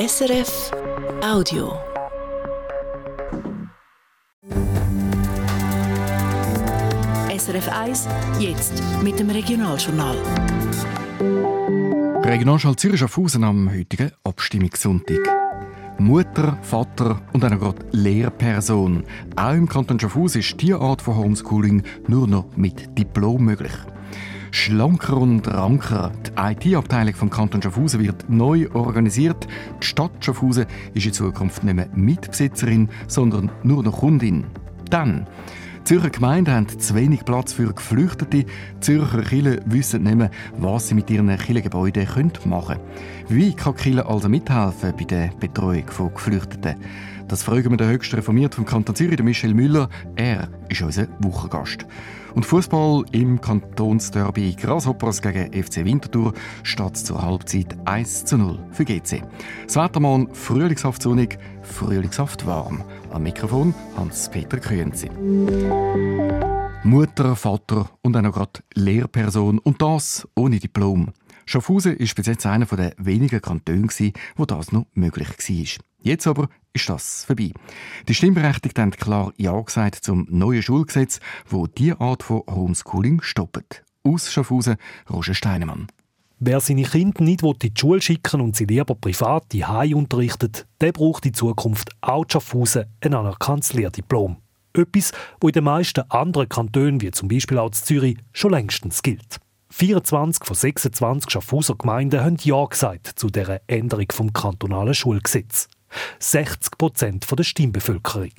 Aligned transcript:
SRF 0.00 0.70
Audio. 1.22 1.78
SRF 7.36 7.68
1, 7.68 8.08
jetzt 8.38 8.82
mit 9.02 9.18
dem 9.18 9.28
Regionaljournal. 9.28 10.16
Regionalschall 12.24 12.76
Zürich 12.76 13.00
Schaffhausen 13.00 13.44
am 13.44 13.70
heutigen 13.70 14.10
Abstimmungssonntag. 14.24 15.20
Mutter, 15.98 16.56
Vater 16.62 17.20
und 17.34 17.44
eine 17.44 17.58
gerade 17.58 17.84
Lehrperson. 17.92 19.04
Auch 19.36 19.52
im 19.52 19.68
Kanton 19.68 20.00
Schaffhausen 20.00 20.40
ist 20.40 20.58
diese 20.62 20.80
Art 20.80 21.02
von 21.02 21.16
Homeschooling 21.16 21.82
nur 22.08 22.26
noch 22.26 22.56
mit 22.56 22.96
Diplom 22.98 23.44
möglich. 23.44 23.74
Schlanker 24.50 25.16
und 25.16 25.46
ranker. 25.48 26.12
Die 26.26 26.70
IT-Abteilung 26.70 27.14
vom 27.14 27.30
Kanton 27.30 27.62
Schaffhausen 27.62 28.00
wird 28.00 28.28
neu 28.28 28.68
organisiert. 28.72 29.46
Die 29.82 29.86
Stadt 29.86 30.12
Schaffhausen 30.20 30.66
ist 30.94 31.06
in 31.06 31.12
Zukunft 31.12 31.64
nicht 31.64 31.74
mehr 31.74 31.88
Mitbesitzerin, 31.94 32.88
sondern 33.06 33.50
nur 33.62 33.82
noch 33.82 34.00
Kundin. 34.00 34.44
Dann 34.90 35.26
die 35.80 35.84
Zürcher 35.94 36.10
Gemeinden 36.10 36.54
haben 36.54 36.68
zu 36.68 36.94
wenig 36.94 37.24
Platz 37.24 37.52
für 37.52 37.72
Geflüchtete. 37.72 38.44
Die 38.44 38.46
Zürcher 38.80 39.22
Kirchen 39.22 39.60
wissen 39.64 40.02
nicht 40.02 40.16
mehr, 40.16 40.30
was 40.58 40.88
sie 40.88 40.94
mit 40.94 41.10
ihren 41.10 41.36
Kirchengebäuden 41.36 42.06
machen 42.44 42.76
können. 42.76 42.80
Wie 43.28 43.54
kann 43.54 43.74
Kirche 43.74 44.06
also 44.06 44.28
mithelfen 44.28 44.92
bei 44.96 45.04
der 45.04 45.30
Betreuung 45.40 45.88
von 45.88 46.14
Geflüchteten? 46.14 46.76
Das 47.30 47.44
fragen 47.44 47.70
wir 47.70 47.76
den 47.76 47.90
höchsten 47.90 48.16
Reformiert 48.16 48.56
vom 48.56 48.66
Kanton 48.66 48.96
Zürich, 48.96 49.22
Michel 49.22 49.54
Müller. 49.54 49.88
Er 50.16 50.48
ist 50.68 50.82
unser 50.82 51.06
Wochengast. 51.20 51.86
Und 52.34 52.44
Fußball 52.44 53.04
im 53.12 53.40
Kantonsderby 53.40 54.56
Grasshoppers 54.60 55.22
gegen 55.22 55.52
FC 55.52 55.84
Winterthur 55.84 56.34
steht 56.64 56.96
zur 56.96 57.22
Halbzeit 57.22 57.76
1 57.84 58.24
zu 58.24 58.36
0 58.36 58.58
für 58.72 58.84
GC. 58.84 59.22
Das 59.64 59.76
Wettermann 59.76 60.26
frühlingshaft 60.34 61.02
sonnig, 61.02 61.38
frühlingshaft 61.62 62.46
warm. 62.46 62.82
Am 63.12 63.22
Mikrofon 63.22 63.76
Hans-Peter 63.96 64.58
Krönzi. 64.58 65.08
Mutter, 66.82 67.36
Vater 67.36 67.90
und 68.02 68.16
auch 68.16 68.22
noch 68.22 68.32
gerade 68.32 68.60
Lehrperson 68.74 69.60
und 69.60 69.80
das 69.80 70.26
ohne 70.34 70.58
Diplom. 70.58 71.12
Schaffhausen 71.46 71.92
war 71.92 72.06
bis 72.16 72.26
jetzt 72.26 72.46
einer 72.46 72.66
der 72.66 72.92
wenigen 72.98 73.40
Kantone, 73.40 73.86
wo 74.34 74.46
das 74.46 74.72
noch 74.72 74.86
möglich 74.94 75.28
war. 75.28 75.84
Jetzt 76.02 76.26
aber 76.26 76.48
ist 76.72 76.88
das 76.88 77.24
vorbei. 77.24 77.52
Die 78.08 78.14
Stimmberechtigten 78.14 78.82
haben 78.82 78.90
klar 78.92 79.32
Ja 79.36 79.60
gesagt 79.60 79.96
zum 79.96 80.26
neuen 80.30 80.62
Schulgesetz, 80.62 81.20
wo 81.48 81.66
diese 81.66 82.00
Art 82.00 82.22
von 82.22 82.42
Homeschooling 82.48 83.22
stoppt. 83.22 83.84
Aus 84.02 84.32
Schaffhausen, 84.32 84.76
Roger 85.10 85.34
Steinemann. 85.34 85.88
Wer 86.38 86.60
seine 86.60 86.84
Kinder 86.84 87.22
nicht 87.22 87.42
in 87.42 87.58
die 87.58 87.72
Schule 87.78 88.00
schicken 88.00 88.40
und 88.40 88.56
sie 88.56 88.64
lieber 88.64 88.94
privat 88.94 89.52
die 89.52 89.64
unterrichtet, 89.94 90.66
der 90.80 90.92
braucht 90.92 91.26
in 91.26 91.34
Zukunft 91.34 91.90
auch 92.00 92.24
Schaffhausen 92.26 92.86
ein 93.02 93.12
anerkanntes 93.12 93.74
Lehrdiplom. 93.74 94.38
Etwas, 94.72 95.12
wo 95.40 95.48
in 95.48 95.52
den 95.52 95.64
meisten 95.64 96.10
anderen 96.10 96.48
Kantonen, 96.48 97.02
wie 97.02 97.10
zum 97.10 97.28
Beispiel 97.28 97.58
auch 97.58 97.66
in 97.66 97.72
Zürich, 97.74 98.16
schon 98.32 98.52
längstens 98.52 99.02
gilt. 99.02 99.38
24 99.68 100.44
von 100.44 100.56
26 100.56 101.30
Schaffhauser 101.30 101.74
Gemeinden 101.74 102.24
haben 102.24 102.38
Ja 102.40 102.64
gesagt 102.64 103.06
zu 103.16 103.28
dieser 103.28 103.60
Änderung 103.66 104.06
vom 104.10 104.32
kantonalen 104.32 104.94
Schulgesetz. 104.94 105.68
60 106.18 106.78
Prozent 106.78 107.26
der 107.30 107.44
Stimmbevölkerung. 107.44 108.32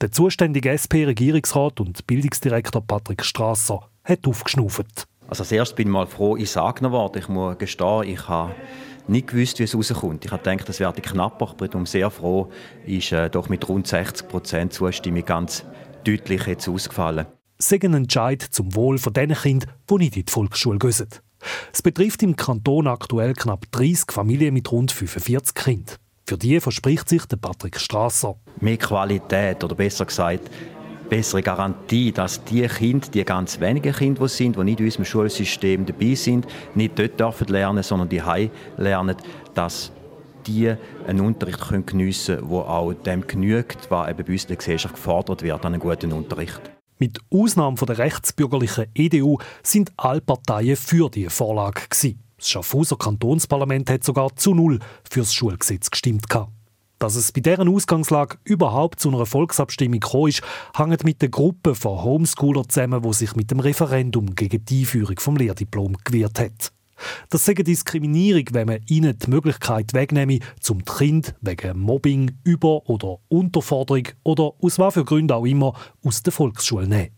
Der 0.00 0.12
zuständige 0.12 0.70
SP-Regierungsrat 0.76 1.80
und 1.80 2.06
Bildungsdirektor 2.06 2.82
Patrick 2.82 3.24
Strasser 3.24 3.88
hat 4.04 4.26
aufgeschnauft. 4.26 5.06
Also 5.28 5.42
als 5.42 5.52
erstes 5.52 5.74
bin 5.74 5.88
ich 5.88 5.92
mal 5.92 6.06
froh, 6.06 6.36
ich 6.36 6.50
sage 6.50 6.90
worden. 6.90 7.18
Ich 7.18 7.28
muss 7.28 7.58
gestehen, 7.58 8.02
ich 8.04 8.28
habe 8.28 8.54
nicht 9.08 9.28
gewusst, 9.28 9.58
wie 9.58 9.64
es 9.64 9.74
rauskommt. 9.74 10.24
Ich 10.24 10.30
habe 10.30 10.42
gedacht, 10.42 10.68
das 10.68 10.80
werde 10.80 11.00
knapper. 11.00 11.54
Ich 11.62 11.70
bin 11.70 11.86
sehr 11.86 12.10
froh, 12.10 12.50
ist 12.84 13.12
äh, 13.12 13.30
doch 13.30 13.48
mit 13.48 13.68
rund 13.68 13.86
60 13.86 14.28
Prozent 14.28 14.72
Zustimmung 14.72 15.24
ganz 15.24 15.64
deutlich 16.04 16.46
jetzt 16.46 16.68
ausgefallen. 16.68 17.26
Sei 17.58 17.78
ein 17.82 17.94
Entscheid 17.94 18.42
zum 18.42 18.74
Wohl 18.74 18.98
von 18.98 19.12
den 19.12 19.32
Kindern, 19.32 19.72
die 19.88 19.94
nicht 19.94 20.16
in 20.16 20.24
die 20.26 20.30
Volksschule 20.30 20.78
gehen. 20.78 21.08
Es 21.72 21.82
betrifft 21.82 22.22
im 22.22 22.36
Kanton 22.36 22.86
aktuell 22.86 23.34
knapp 23.34 23.64
30 23.72 24.12
Familien 24.12 24.54
mit 24.54 24.70
rund 24.70 24.92
45 24.92 25.54
Kindern. 25.54 25.96
Für 26.28 26.36
die 26.36 26.58
verspricht 26.58 27.08
sich 27.08 27.24
der 27.26 27.36
Patrick 27.36 27.78
Strasser. 27.78 28.36
Mehr 28.60 28.76
Qualität 28.78 29.62
oder 29.62 29.76
besser 29.76 30.06
gesagt 30.06 30.50
bessere 31.08 31.40
Garantie, 31.40 32.10
dass 32.10 32.42
die 32.42 32.66
Kinder, 32.66 33.06
die 33.08 33.24
ganz 33.24 33.60
wenigen 33.60 33.94
Kinder, 33.94 34.22
die 34.22 34.28
sind, 34.28 34.56
die 34.56 34.64
nicht 34.64 34.80
in 34.80 34.86
unserem 34.86 35.04
Schulsystem 35.04 35.86
dabei 35.86 36.14
sind, 36.14 36.48
nicht 36.74 36.98
dort 36.98 37.20
dürfen 37.20 37.46
lernen, 37.46 37.84
sondern 37.84 38.08
die 38.08 38.20
lernen, 38.76 39.14
dass 39.54 39.92
die 40.48 40.74
einen 41.06 41.20
Unterricht 41.20 41.60
können 41.60 41.86
geniessen 41.86 42.38
können, 42.38 42.50
der 42.50 42.58
auch 42.58 42.92
dem 42.92 43.24
genügt, 43.24 43.88
was 43.88 44.10
eben 44.10 44.24
bei 44.24 44.32
uns 44.32 44.42
in 44.42 44.48
der 44.48 44.56
Gesellschaft 44.56 44.94
gefordert 44.96 45.42
wird, 45.42 45.64
einen 45.64 45.78
guten 45.78 46.12
Unterricht. 46.12 46.60
Mit 46.98 47.20
Ausnahme 47.30 47.76
der 47.76 47.98
rechtsbürgerlichen 47.98 48.86
EDU 48.94 49.38
sind 49.62 49.92
alle 49.96 50.20
Parteien 50.20 50.74
für 50.74 51.08
die 51.08 51.28
Vorlage. 51.28 51.82
Gewesen. 51.88 52.25
Das 52.38 52.50
Schaffhauser 52.50 52.96
Kantonsparlament 52.96 53.88
hat 53.88 54.04
sogar 54.04 54.36
zu 54.36 54.54
null 54.54 54.78
für 55.10 55.20
das 55.20 55.32
Schulgesetz 55.32 55.90
gestimmt. 55.90 56.26
Dass 56.98 57.14
es 57.14 57.32
bei 57.32 57.40
deren 57.40 57.68
Ausgangslage 57.68 58.38
überhaupt 58.44 59.00
zu 59.00 59.08
einer 59.08 59.26
Volksabstimmung 59.26 60.00
gekommen 60.00 60.28
ist, 60.28 60.42
hängt 60.76 61.04
mit 61.04 61.22
der 61.22 61.30
Gruppe 61.30 61.74
von 61.74 62.02
Homeschooler 62.02 62.68
zusammen, 62.68 63.02
die 63.02 63.12
sich 63.12 63.36
mit 63.36 63.50
dem 63.50 63.60
Referendum 63.60 64.34
gegen 64.34 64.64
die 64.64 64.80
Einführung 64.80 65.18
vom 65.18 65.36
Lehrdiplom 65.36 65.96
gewehrt 66.04 66.38
hat. 66.38 66.72
Das 67.28 67.44
sei 67.44 67.54
Diskriminierung, 67.54 68.44
wenn 68.52 68.66
man 68.66 68.80
ihnen 68.86 69.18
die 69.18 69.30
Möglichkeit 69.30 69.92
wegnehme, 69.92 70.38
zum 70.60 70.84
Kind 70.84 71.34
wegen 71.42 71.78
Mobbing, 71.78 72.38
Über- 72.44 72.88
oder 72.88 73.18
Unterforderung 73.28 74.08
oder 74.24 74.52
aus 74.60 74.78
was 74.78 74.94
für 74.94 75.04
Gründen 75.04 75.32
auch 75.32 75.44
immer 75.44 75.74
aus 76.02 76.22
der 76.22 76.32
Volksschule 76.32 76.88
nehmen. 76.88 77.15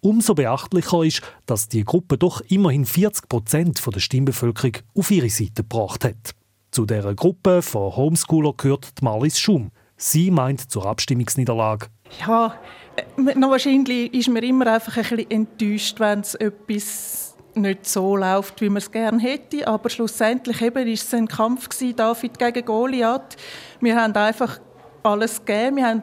Umso 0.00 0.34
beachtlicher 0.34 1.02
ist, 1.04 1.22
dass 1.46 1.68
die 1.68 1.84
Gruppe 1.84 2.18
doch 2.18 2.40
immerhin 2.48 2.84
40 2.84 3.28
Prozent 3.28 3.80
der 3.86 4.00
Stimmbevölkerung 4.00 4.78
auf 4.94 5.10
ihre 5.10 5.30
Seite 5.30 5.62
gebracht 5.62 6.04
hat. 6.04 6.34
Zu 6.70 6.86
dieser 6.86 7.14
Gruppe 7.14 7.62
von 7.62 7.96
Homeschooler 7.96 8.54
gehört 8.56 9.02
Marlies 9.02 9.38
Schum. 9.38 9.70
Sie 9.96 10.30
meint 10.30 10.70
zur 10.70 10.86
Abstimmungsniederlage. 10.86 11.88
Ja, 12.26 12.54
äh, 12.96 13.34
wahrscheinlich 13.40 14.14
ist 14.14 14.28
man 14.28 14.42
immer 14.42 14.66
einfach 14.66 14.96
ein 14.96 15.02
bisschen 15.02 15.30
enttäuscht, 15.30 16.00
wenn 16.00 16.20
es 16.20 16.34
etwas 16.36 17.34
nicht 17.54 17.86
so 17.86 18.16
läuft, 18.16 18.60
wie 18.60 18.68
man 18.68 18.78
es 18.78 18.90
gerne 18.90 19.20
hätte. 19.20 19.66
Aber 19.66 19.90
schlussendlich 19.90 20.60
ist 20.62 21.08
es 21.08 21.14
ein 21.14 21.28
Kampf 21.28 21.68
David 21.96 22.38
gegen 22.38 22.64
Goliath. 22.64 23.36
Wir 23.80 23.96
haben 23.96 24.14
einfach 24.14 24.60
alles 25.02 25.44
gegeben. 25.44 25.76
Wir 25.76 25.86
haben 25.86 26.02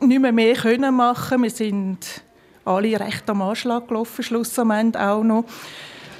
nicht 0.00 0.20
mehr 0.20 0.32
mehr 0.32 0.54
können 0.54 0.96
machen. 0.96 1.42
Wir 1.42 1.50
sind 1.50 2.24
alle 2.66 2.98
recht 2.98 3.28
am 3.30 3.42
Anschlag 3.42 3.88
gelaufen, 3.88 4.22
Schluss 4.22 4.58
am 4.58 4.70
Ende 4.70 5.00
auch 5.00 5.22
noch. 5.22 5.44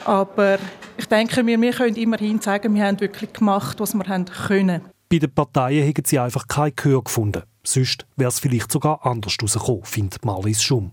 Aber 0.05 0.59
ich 0.97 1.07
denke, 1.07 1.45
wir, 1.47 1.61
wir 1.61 1.73
können 1.73 1.97
immerhin 1.97 2.41
sagen, 2.41 2.75
wir 2.75 2.85
haben 2.85 3.01
wirklich 3.01 3.33
gemacht, 3.33 3.81
was 3.81 3.95
wir 3.95 4.07
haben 4.07 4.27
können. 4.27 4.83
Bei 5.09 5.19
den 5.19 5.33
Parteien 5.33 5.87
haben 5.87 6.05
sie 6.05 6.19
einfach 6.19 6.47
kein 6.47 6.73
Gehör 6.75 7.03
gefunden. 7.03 7.43
Sonst 7.65 8.07
wäre 8.17 8.29
es 8.29 8.39
vielleicht 8.39 8.71
sogar 8.71 9.05
anders 9.05 9.35
herausgekommen, 9.35 9.85
findet 9.85 10.25
Marlies 10.25 10.63
Schum. 10.63 10.93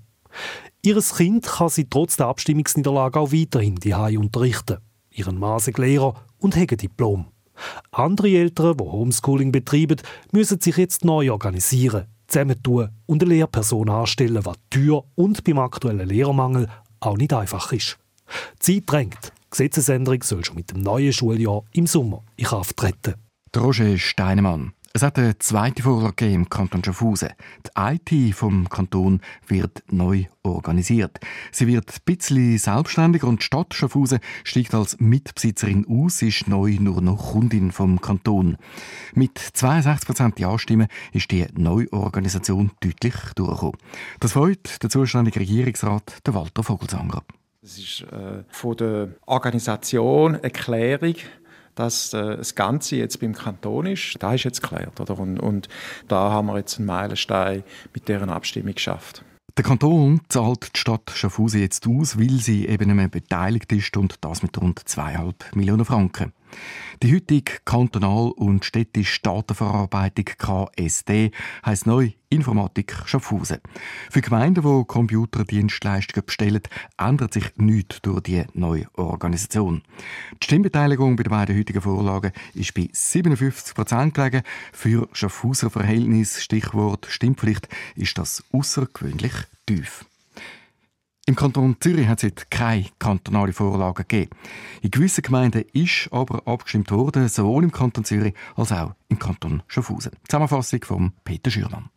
Ihres 0.81 1.15
Kind 1.15 1.45
kann 1.45 1.69
sie 1.69 1.87
trotz 1.89 2.17
der 2.17 2.27
Abstimmungsniederlage 2.27 3.19
auch 3.19 3.31
weiterhin 3.31 3.75
die 3.75 3.93
unterrichten. 3.93 4.79
Ihren 5.11 5.39
Mann 5.39 5.61
Lehrer 5.77 6.15
und 6.39 6.55
haben 6.55 6.77
Diplom. 6.77 7.27
Andere 7.91 8.29
Eltern, 8.29 8.77
die 8.77 8.83
Homeschooling 8.83 9.51
betreiben, 9.51 10.01
müssen 10.31 10.59
sich 10.59 10.75
jetzt 10.77 11.05
neu 11.05 11.31
organisieren 11.31 12.07
zusammentun 12.27 12.89
und 13.05 13.23
eine 13.23 13.33
Lehrperson 13.33 13.89
anstellen, 13.89 14.45
was 14.45 14.57
teuer 14.69 15.03
und 15.15 15.43
beim 15.43 15.59
aktuellen 15.59 16.07
Lehrermangel 16.07 16.67
auch 16.99 17.17
nicht 17.17 17.33
einfach 17.33 17.71
ist. 17.71 17.97
Die 18.65 18.79
Zeit 18.79 18.83
drängt. 18.85 19.33
Gesetzesänderung 19.49 20.23
soll 20.23 20.43
schon 20.43 20.55
mit 20.55 20.71
dem 20.71 20.81
neuen 20.81 21.13
Schuljahr 21.13 21.63
im 21.73 21.85
Sommer 21.85 22.23
in 22.37 22.45
Kraft 22.45 22.75
treten. 22.75 23.15
Roger 23.55 23.97
Steinemann. 23.97 24.73
Es 24.95 25.01
hat 25.01 25.17
eine 25.17 25.39
zweite 25.39 25.81
Vorlage 25.81 26.31
im 26.31 26.49
Kanton 26.49 26.83
Schaffhausen. 26.83 27.29
Die 27.65 27.71
IT 27.75 28.35
vom 28.35 28.69
Kanton 28.69 29.21
wird 29.47 29.81
neu 29.89 30.25
organisiert. 30.43 31.19
Sie 31.51 31.65
wird 31.65 31.89
ein 31.89 32.01
bisschen 32.05 32.59
selbstständiger 32.59 33.27
und 33.27 33.39
die 33.39 33.43
Stadt 33.43 33.73
Schaffhausen 33.73 34.19
steigt 34.43 34.75
als 34.75 34.99
Mitbesitzerin 34.99 35.87
aus, 35.89 36.21
ist 36.21 36.47
neu 36.47 36.77
nur 36.79 37.01
noch 37.01 37.31
Kundin 37.31 37.71
vom 37.71 38.01
Kanton. 38.01 38.57
Mit 39.15 39.39
62% 39.39 40.39
Ja-Stimmen 40.39 40.87
ist 41.11 41.31
die 41.31 41.47
Neuorganisation 41.55 42.69
deutlich 42.79 43.15
durchgekommen. 43.33 43.77
Das 44.19 44.33
freut 44.33 44.83
der 44.83 44.91
zuständige 44.91 45.39
Regierungsrat, 45.39 46.19
der 46.23 46.35
Walter 46.35 46.61
Vogelsanger. 46.61 47.23
Es 47.63 47.79
ist 47.79 48.01
äh, 48.11 48.43
von 48.49 48.77
der 48.77 49.15
Organisation 49.25 50.35
eine 50.35 50.43
Erklärung 50.43 51.15
dass 51.75 52.13
äh, 52.13 52.37
das 52.37 52.55
Ganze 52.55 52.95
jetzt 52.95 53.19
beim 53.19 53.33
Kanton 53.33 53.87
ist, 53.87 54.15
da 54.19 54.33
ist 54.33 54.43
jetzt 54.43 54.61
geklärt. 54.61 54.99
Oder? 54.99 55.17
Und, 55.19 55.39
und 55.39 55.69
da 56.07 56.31
haben 56.31 56.47
wir 56.47 56.57
jetzt 56.57 56.77
einen 56.77 56.87
Meilenstein 56.87 57.63
mit 57.93 58.07
deren 58.07 58.29
Abstimmung 58.29 58.73
geschafft. 58.73 59.23
Der 59.55 59.63
Kanton 59.63 60.21
zahlt 60.29 60.75
die 60.75 60.79
Stadt 60.79 61.11
Schaffhausen 61.13 61.61
jetzt 61.61 61.87
aus, 61.87 62.17
weil 62.17 62.39
sie 62.39 62.67
eben 62.67 62.87
nicht 62.87 62.95
mehr 62.95 63.07
beteiligt 63.07 63.71
ist 63.71 63.95
und 63.97 64.15
das 64.21 64.41
mit 64.41 64.59
rund 64.59 64.79
2,5 64.79 65.55
Millionen 65.55 65.85
Franken. 65.85 66.33
Die 67.01 67.13
heutige 67.13 67.59
Kantonal- 67.65 68.31
und 68.31 68.63
städtische 68.63 69.21
Datenverarbeitung 69.21 70.25
KSD 70.37 71.31
heisst 71.65 71.85
neu 71.85 72.11
Informatik 72.29 72.95
Schaffhausen. 73.05 73.59
Für 74.09 74.21
Gemeinden, 74.21 74.63
die 74.63 74.85
Computerdienstleistungen 74.87 76.25
bestellen, 76.25 76.61
ändert 76.97 77.33
sich 77.33 77.51
nichts 77.57 78.01
durch 78.01 78.21
die 78.21 78.43
neue 78.53 78.87
Organisation. 78.93 79.83
Die 80.41 80.45
Stimmbeteiligung 80.45 81.15
bei 81.15 81.23
den 81.23 81.31
beiden 81.31 81.57
heutigen 81.57 81.81
Vorlagen 81.81 82.31
ist 82.53 82.73
bei 82.73 82.89
57 82.91 83.75
Prozent 83.75 84.13
gelegen. 84.13 84.43
Für 84.71 85.07
Schaffhauser 85.13 85.69
Verhältnis, 85.69 86.41
Stichwort 86.41 87.05
Stimmpflicht, 87.07 87.67
ist 87.95 88.17
das 88.17 88.43
außergewöhnlich 88.51 89.33
tief. 89.65 90.05
Im 91.25 91.37
Kanton 91.37 91.77
Zürich 91.79 92.07
hat 92.07 92.21
es 92.21 92.33
keine 92.49 92.87
kantonale 92.99 93.53
Vorlage 93.53 94.03
gegeben. 94.03 94.31
In 94.81 94.91
gewissen 94.91 95.21
Gemeinden 95.21 95.63
ist 95.71 96.09
aber 96.11 96.45
abgestimmt 96.45 96.91
worden, 96.91 97.29
sowohl 97.29 97.63
im 97.63 97.71
Kanton 97.71 98.03
Zürich 98.03 98.33
als 98.57 98.73
auch 98.73 98.93
im 99.07 99.19
Kanton 99.19 99.63
Schaffhausen. 99.67 100.11
Zusammenfassung 100.27 100.83
von 100.83 101.13
Peter 101.23 101.49
Schürmann. 101.49 101.89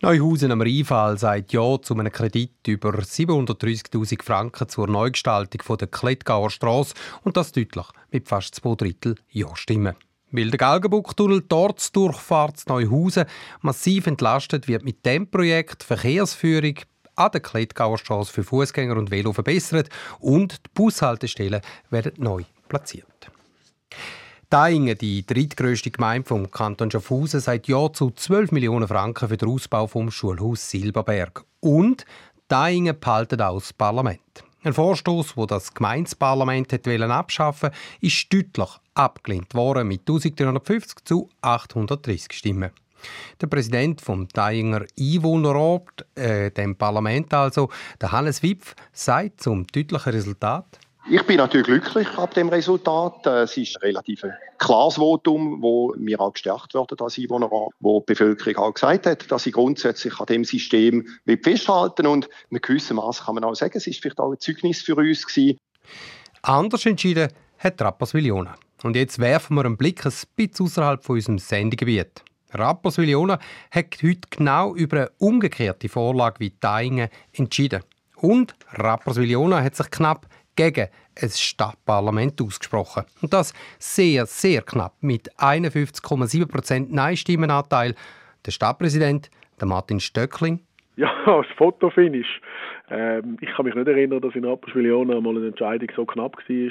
Neuhausen 0.00 0.50
am 0.50 0.60
Rheinfall 0.60 1.16
sagt 1.18 1.52
Ja 1.52 1.80
zu 1.80 1.94
einem 1.94 2.10
Kredit 2.10 2.66
über 2.66 2.90
730.000 2.90 4.24
Franken 4.24 4.68
zur 4.68 4.88
Neugestaltung 4.88 5.76
der 5.78 5.86
Klettgauer 5.86 6.50
Straße 6.50 6.94
und 7.22 7.36
das 7.36 7.52
deutlich 7.52 7.86
mit 8.10 8.28
fast 8.28 8.56
zwei 8.56 8.74
Drittel 8.74 9.14
Ja-Stimmen. 9.28 9.94
Weil 10.32 10.50
der 10.50 10.58
Galgenbucktunnel 10.58 11.44
dort 11.46 11.94
Durchfahrt 11.94 12.64
Neuhausen 12.66 13.26
massiv 13.60 14.08
entlastet 14.08 14.66
wird 14.66 14.82
mit 14.82 15.06
dem 15.06 15.30
Projekt 15.30 15.84
Verkehrsführung 15.84 16.74
an 17.24 17.32
der 17.32 17.40
Klettgauer 17.40 17.98
Straße 17.98 18.32
für 18.32 18.44
Fußgänger 18.44 18.96
und 18.96 19.10
Velo 19.10 19.32
verbessert 19.32 19.88
und 20.18 20.52
die 20.52 20.70
Bushaltestellen 20.74 21.60
werden 21.90 22.12
neu 22.16 22.42
platziert. 22.68 23.06
Daingen, 24.50 24.98
die 24.98 25.24
drittgrößte 25.24 25.90
Gemeinde 25.90 26.28
vom 26.28 26.50
Kanton 26.50 26.90
Schaffhausen, 26.90 27.40
sagt 27.40 27.68
Ja 27.68 27.90
zu 27.90 28.10
12 28.10 28.52
Millionen 28.52 28.86
Franken 28.86 29.28
für 29.28 29.38
den 29.38 29.48
Ausbau 29.48 29.86
vom 29.86 30.10
Schulhaus 30.10 30.68
Silberberg. 30.68 31.44
Und 31.60 32.04
Daingen 32.48 33.00
behalten 33.00 33.40
auch 33.40 33.60
das 33.60 33.72
Parlament. 33.72 34.44
Ein 34.62 34.74
Vorstoß, 34.74 35.38
wo 35.38 35.46
das 35.46 35.72
Gemeindeparlament 35.72 36.70
abschaffen 37.10 37.70
wollte, 37.70 37.76
ist 38.02 38.32
deutlich 38.32 38.68
abgelehnt 38.92 39.54
worden 39.54 39.88
mit 39.88 40.00
1350 40.00 41.04
zu 41.04 41.30
830 41.40 42.32
Stimmen. 42.32 42.70
Der 43.40 43.46
Präsident 43.46 44.00
vom 44.00 44.28
Dainger 44.28 44.84
Einwohnerrat, 44.98 46.06
äh, 46.14 46.50
dem 46.50 46.76
Parlament 46.76 47.32
also, 47.34 47.70
der 48.00 48.12
Hannes 48.12 48.42
Wipf, 48.42 48.74
sagt 48.92 49.40
zum 49.40 49.66
deutlichen 49.66 50.12
Resultat. 50.12 50.78
Ich 51.10 51.22
bin 51.24 51.38
natürlich 51.38 51.66
glücklich 51.66 52.08
ab 52.16 52.32
dem 52.34 52.48
Resultat. 52.48 53.26
Es 53.26 53.56
ist 53.56 53.76
ein 53.76 53.88
relativ 53.88 54.24
klares 54.58 54.94
Votum, 54.94 55.60
wo 55.60 55.92
mir 55.98 56.20
auch 56.20 56.32
gestärkt 56.32 56.74
wird 56.74 57.02
als 57.02 57.18
Einwohnerrat, 57.18 57.70
wo 57.80 57.98
die 58.00 58.12
Bevölkerung 58.12 58.56
auch 58.56 58.74
gesagt 58.74 59.06
hat, 59.06 59.30
dass 59.30 59.42
sie 59.42 59.50
grundsätzlich 59.50 60.20
an 60.20 60.26
dem 60.26 60.44
System 60.44 61.04
festhalten 61.42 62.06
und 62.06 62.28
mit 62.50 62.62
gewissem 62.62 62.98
Maß 62.98 63.24
kann 63.24 63.34
man 63.34 63.42
auch 63.42 63.54
sagen, 63.54 63.76
es 63.76 63.88
ist 63.88 64.00
vielleicht 64.00 64.20
auch 64.20 64.30
ein 64.30 64.38
Zeugnis 64.38 64.80
für 64.80 64.94
uns 64.94 65.26
gewesen. 65.26 65.58
Anders 66.42 66.86
entschieden 66.86 67.28
hat 67.58 67.82
Rapperswil-Jona. 67.82 68.54
Und 68.84 68.96
jetzt 68.96 69.18
werfen 69.18 69.56
wir 69.56 69.64
einen 69.64 69.76
Blick 69.76 70.06
ein 70.06 70.12
bisschen 70.36 70.66
außerhalb 70.66 71.04
von 71.04 71.16
unserem 71.16 71.38
Sendegebiet. 71.38 72.22
Rapperswil-Jona 72.52 73.38
hat 73.70 74.02
heute 74.02 74.28
genau 74.30 74.74
über 74.74 74.96
eine 74.96 75.10
umgekehrte 75.18 75.88
Vorlage 75.88 76.40
wie 76.40 76.52
Daingen 76.60 77.08
entschieden. 77.32 77.82
Und 78.16 78.54
Rapperswil-Jona 78.72 79.62
hat 79.62 79.74
sich 79.74 79.90
knapp 79.90 80.26
gegen 80.56 80.88
ein 81.20 81.30
Stadtparlament 81.30 82.40
ausgesprochen. 82.40 83.04
Und 83.20 83.32
das 83.32 83.52
sehr, 83.78 84.26
sehr 84.26 84.62
knapp 84.62 84.94
mit 85.00 85.32
51,7% 85.38 86.86
Nein-Stimmenanteil. 86.90 87.94
Der 88.46 88.50
Stadtpräsident, 88.50 89.30
der 89.60 89.68
Martin 89.68 90.00
Stöckling. 90.00 90.60
Ja, 90.96 91.10
das 91.26 91.46
Fotofinish. 91.56 92.40
Ähm, 92.90 93.38
ich 93.40 93.50
kann 93.50 93.64
mich 93.64 93.74
nicht 93.74 93.88
erinnern, 93.88 94.20
dass 94.20 94.34
in 94.34 94.44
Rapperswil-Jona 94.44 95.20
mal 95.20 95.36
eine 95.36 95.48
Entscheidung 95.48 95.88
so 95.96 96.04
knapp 96.04 96.36
war. 96.36 96.70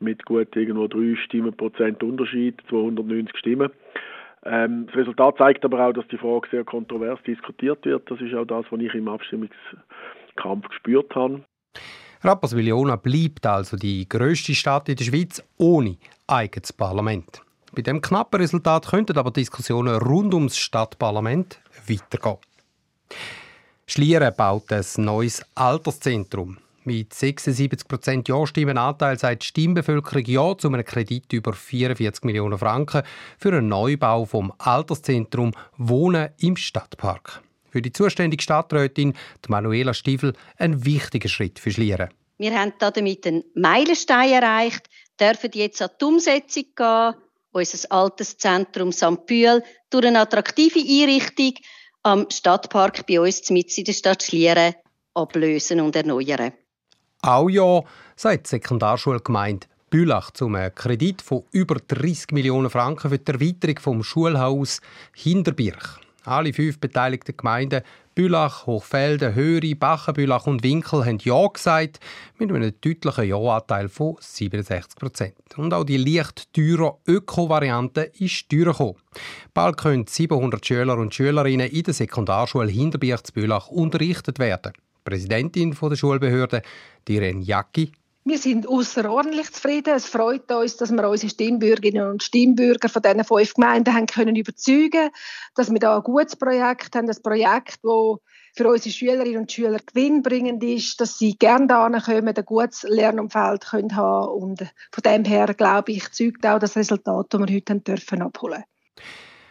Mit 0.00 0.24
gut 0.24 0.54
irgendwo 0.54 0.86
3 0.86 1.16
Stimmenprozent 1.24 2.02
Unterschied, 2.02 2.60
290 2.68 3.36
Stimmen. 3.38 3.70
Ähm, 4.48 4.86
das 4.86 4.96
Resultat 4.96 5.36
zeigt 5.36 5.64
aber 5.64 5.86
auch, 5.86 5.92
dass 5.92 6.08
die 6.08 6.16
Frage 6.16 6.48
sehr 6.50 6.64
kontrovers 6.64 7.18
diskutiert 7.26 7.84
wird. 7.84 8.10
Das 8.10 8.20
ist 8.20 8.34
auch 8.34 8.46
das, 8.46 8.64
was 8.70 8.80
ich 8.80 8.94
im 8.94 9.08
Abstimmungskampf 9.08 10.68
gespürt 10.68 11.14
habe. 11.14 11.44
Rapperswil-Jona 12.22 12.96
bleibt 12.96 13.46
also 13.46 13.76
die 13.76 14.08
grösste 14.08 14.54
Stadt 14.54 14.88
in 14.88 14.96
der 14.96 15.04
Schweiz 15.04 15.42
ohne 15.58 15.98
eigenes 16.26 16.72
Parlament. 16.72 17.42
Bei 17.72 17.82
dem 17.82 18.00
knappen 18.00 18.40
Resultat 18.40 18.88
könnten 18.88 19.18
aber 19.18 19.30
Diskussionen 19.30 19.96
rund 19.96 20.34
ums 20.34 20.56
Stadtparlament 20.56 21.60
weitergehen. 21.86 22.38
Schlieren 23.86 24.34
baut 24.36 24.72
ein 24.72 24.84
neues 24.96 25.44
Alterszentrum. 25.54 26.58
Mit 26.88 27.12
76% 27.12 28.26
Ja-Stimmenanteil 28.26 29.18
sagt 29.18 29.42
die 29.42 29.46
Stimmbevölkerung 29.48 30.24
Ja 30.24 30.56
zu 30.56 30.68
einem 30.68 30.82
Kredit 30.82 31.30
über 31.34 31.52
44 31.52 32.24
Millionen 32.24 32.56
Franken 32.56 33.02
für 33.36 33.50
einen 33.50 33.68
Neubau 33.68 34.24
vom 34.24 34.54
Alterszentrum 34.56 35.52
Wohnen 35.76 36.30
im 36.38 36.56
Stadtpark. 36.56 37.42
Für 37.68 37.82
die 37.82 37.92
zuständige 37.92 38.42
Stadträtin 38.42 39.12
Manuela 39.48 39.92
Stiefel 39.92 40.32
ein 40.56 40.86
wichtiger 40.86 41.28
Schritt 41.28 41.58
für 41.58 41.70
Schlieren. 41.70 42.08
Wir 42.38 42.58
haben 42.58 42.72
damit 42.78 43.26
einen 43.26 43.44
Meilenstein 43.54 44.32
erreicht, 44.32 44.88
dürfen 45.20 45.50
jetzt 45.52 45.82
an 45.82 45.90
die 46.00 46.04
Umsetzung 46.06 46.64
gehen, 46.74 47.14
unser 47.52 47.92
Alterszentrum 47.92 48.92
St. 48.92 49.26
Bühl 49.26 49.62
durch 49.90 50.06
eine 50.06 50.20
attraktive 50.20 50.80
Einrichtung 50.80 51.52
am 52.02 52.30
Stadtpark 52.30 53.06
bei 53.06 53.20
uns 53.20 53.40
in 53.50 53.84
der 53.84 53.92
Stadt 53.92 54.22
Schlieren 54.22 54.72
ablösen 55.12 55.82
und 55.82 55.94
erneuern. 55.94 56.54
Auch 57.22 57.48
ja, 57.48 57.82
sagt 58.16 58.46
die 58.46 58.50
Sekundarschulgemeinde 58.50 59.66
Bülach 59.90 60.30
zum 60.32 60.56
Kredit 60.74 61.22
von 61.22 61.44
über 61.50 61.76
30 61.76 62.32
Millionen 62.32 62.70
Franken 62.70 63.10
für 63.10 63.18
die 63.18 63.32
Erweiterung 63.32 63.78
vom 63.80 64.02
Schulhaus 64.04 64.80
Hinterbirch. 65.14 65.98
Alle 66.24 66.52
fünf 66.52 66.78
beteiligten 66.78 67.36
Gemeinden 67.36 67.82
Bülach, 68.14 68.66
Hochfelden, 68.66 69.34
Höri, 69.34 69.74
Bachenbülach 69.74 70.46
und 70.46 70.62
Winkel 70.62 71.06
haben 71.06 71.18
Ja 71.22 71.46
gesagt, 71.46 72.00
mit 72.38 72.50
einem 72.50 72.72
deutlichen 72.80 73.28
Ja-Anteil 73.28 73.88
von 73.88 74.16
67 74.18 74.96
Prozent. 74.96 75.36
Und 75.56 75.72
auch 75.72 75.84
die 75.84 75.96
leicht 75.96 76.52
teure 76.52 76.98
Öko-Variante 77.06 78.10
ist 78.18 78.48
teurer 78.48 78.72
gekommen. 78.72 78.96
Bald 79.54 79.76
können 79.76 80.06
700 80.06 80.66
Schüler 80.66 80.98
und 80.98 81.14
Schülerinnen 81.14 81.70
in 81.70 81.82
der 81.84 81.94
Sekundarschule 81.94 82.68
Hinterbirch 82.68 83.22
zu 83.22 83.32
Bülach 83.32 83.68
unterrichtet 83.68 84.40
werden. 84.40 84.72
Präsidentin 85.08 85.74
der 85.80 85.96
Schulbehörde, 85.96 86.62
Irene 87.08 87.42
Jacki. 87.42 87.92
Wir 88.24 88.36
sind 88.36 88.68
außerordentlich 88.68 89.50
zufrieden. 89.50 89.94
Es 89.96 90.04
freut 90.04 90.52
uns, 90.52 90.76
dass 90.76 90.92
wir 90.92 91.08
unsere 91.08 91.30
Stimmbürgerinnen 91.30 92.10
und 92.10 92.22
Stimmbürger 92.22 92.90
von 92.90 93.00
diesen 93.00 93.24
fünf 93.24 93.54
Gemeinden 93.54 93.94
haben 93.94 94.06
können 94.06 94.36
überzeugen 94.36 95.08
dass 95.54 95.70
wir 95.70 95.78
da 95.78 95.96
ein 95.96 96.02
gutes 96.02 96.36
Projekt 96.36 96.94
haben, 96.94 97.08
ein 97.08 97.22
Projekt, 97.22 97.78
das 97.82 98.18
für 98.54 98.68
unsere 98.68 98.90
Schülerinnen 98.90 99.40
und 99.40 99.52
Schüler 99.52 99.78
gewinnbringend 99.78 100.62
ist, 100.62 101.00
dass 101.00 101.16
sie 101.16 101.38
gerne 101.38 101.68
da 101.68 101.88
kommen, 101.88 102.36
ein 102.36 102.44
gutes 102.44 102.82
Lernumfeld 102.82 103.64
können 103.64 103.96
haben 103.96 104.28
und 104.28 104.58
von 104.92 105.02
dem 105.06 105.24
her, 105.24 105.54
glaube 105.54 105.92
ich, 105.92 106.10
zeugt 106.10 106.44
auch 106.44 106.58
das 106.58 106.76
Resultat, 106.76 107.26
das 107.30 107.40
wir 107.40 107.54
heute 107.54 107.72
haben 107.72 107.84
dürfen 107.84 108.20
abholen 108.20 108.64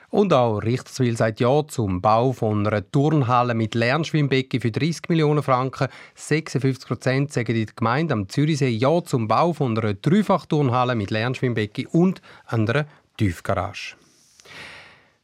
und 0.10 0.34
auch 0.34 0.60
Richterswil 0.60 1.18
sagt 1.18 1.40
Ja 1.40 1.66
zum 1.68 2.02
Bau 2.02 2.32
von 2.32 2.66
einer 2.66 2.90
Turnhalle 2.90 3.54
mit 3.54 3.76
Lernschwimmbecken 3.76 4.62
für 4.62 4.72
30 4.72 5.10
Millionen 5.10 5.44
Franken. 5.44 5.88
56 6.16 6.88
Prozent 6.88 7.34
sagen 7.34 7.54
die 7.54 7.66
Gemeinde 7.66 8.14
am 8.14 8.30
Zürichsee 8.30 8.70
Ja 8.70 9.04
zum 9.04 9.28
Bau 9.28 9.54
von 9.54 9.78
einer 9.78 9.94
Dreifachturnhalle 9.94 10.96
mit 10.96 11.12
Lernschwimmbecken 11.12 11.88
und 11.88 12.22
einer 12.46 12.86
Tiefgarage. 13.18 13.96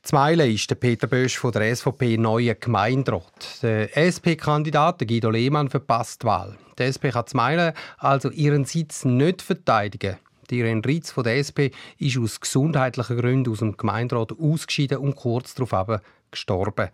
Zweile 0.01 0.51
ist 0.51 0.69
der 0.69 0.75
Peter 0.75 1.07
Bösch 1.07 1.37
von 1.37 1.53
der 1.53 1.73
SVP 1.73 2.17
neuer 2.17 2.55
Gemeinderat. 2.55 3.61
Der 3.61 3.95
SP-Kandidat 3.95 4.99
Guido 5.07 5.29
Lehmann 5.29 5.69
verpasst 5.69 6.23
die 6.23 6.27
Wahl. 6.27 6.57
Die 6.77 6.83
SP 6.83 7.07
kann 7.11 7.25
Zweile 7.25 7.73
also 7.99 8.29
ihren 8.29 8.65
Sitz 8.65 9.05
nicht 9.05 9.41
verteidigen. 9.41 10.17
Irene 10.51 10.81
Ritz 10.85 11.11
von 11.11 11.23
der 11.23 11.37
SP 11.39 11.71
ist 11.97 12.17
aus 12.17 12.39
gesundheitlichen 12.39 13.17
Gründen 13.17 13.51
aus 13.51 13.59
dem 13.59 13.77
Gemeinderat 13.77 14.33
ausgeschieden 14.39 14.97
und 14.97 15.15
kurz 15.15 15.55
darauf 15.55 16.01
gestorben. 16.31 16.89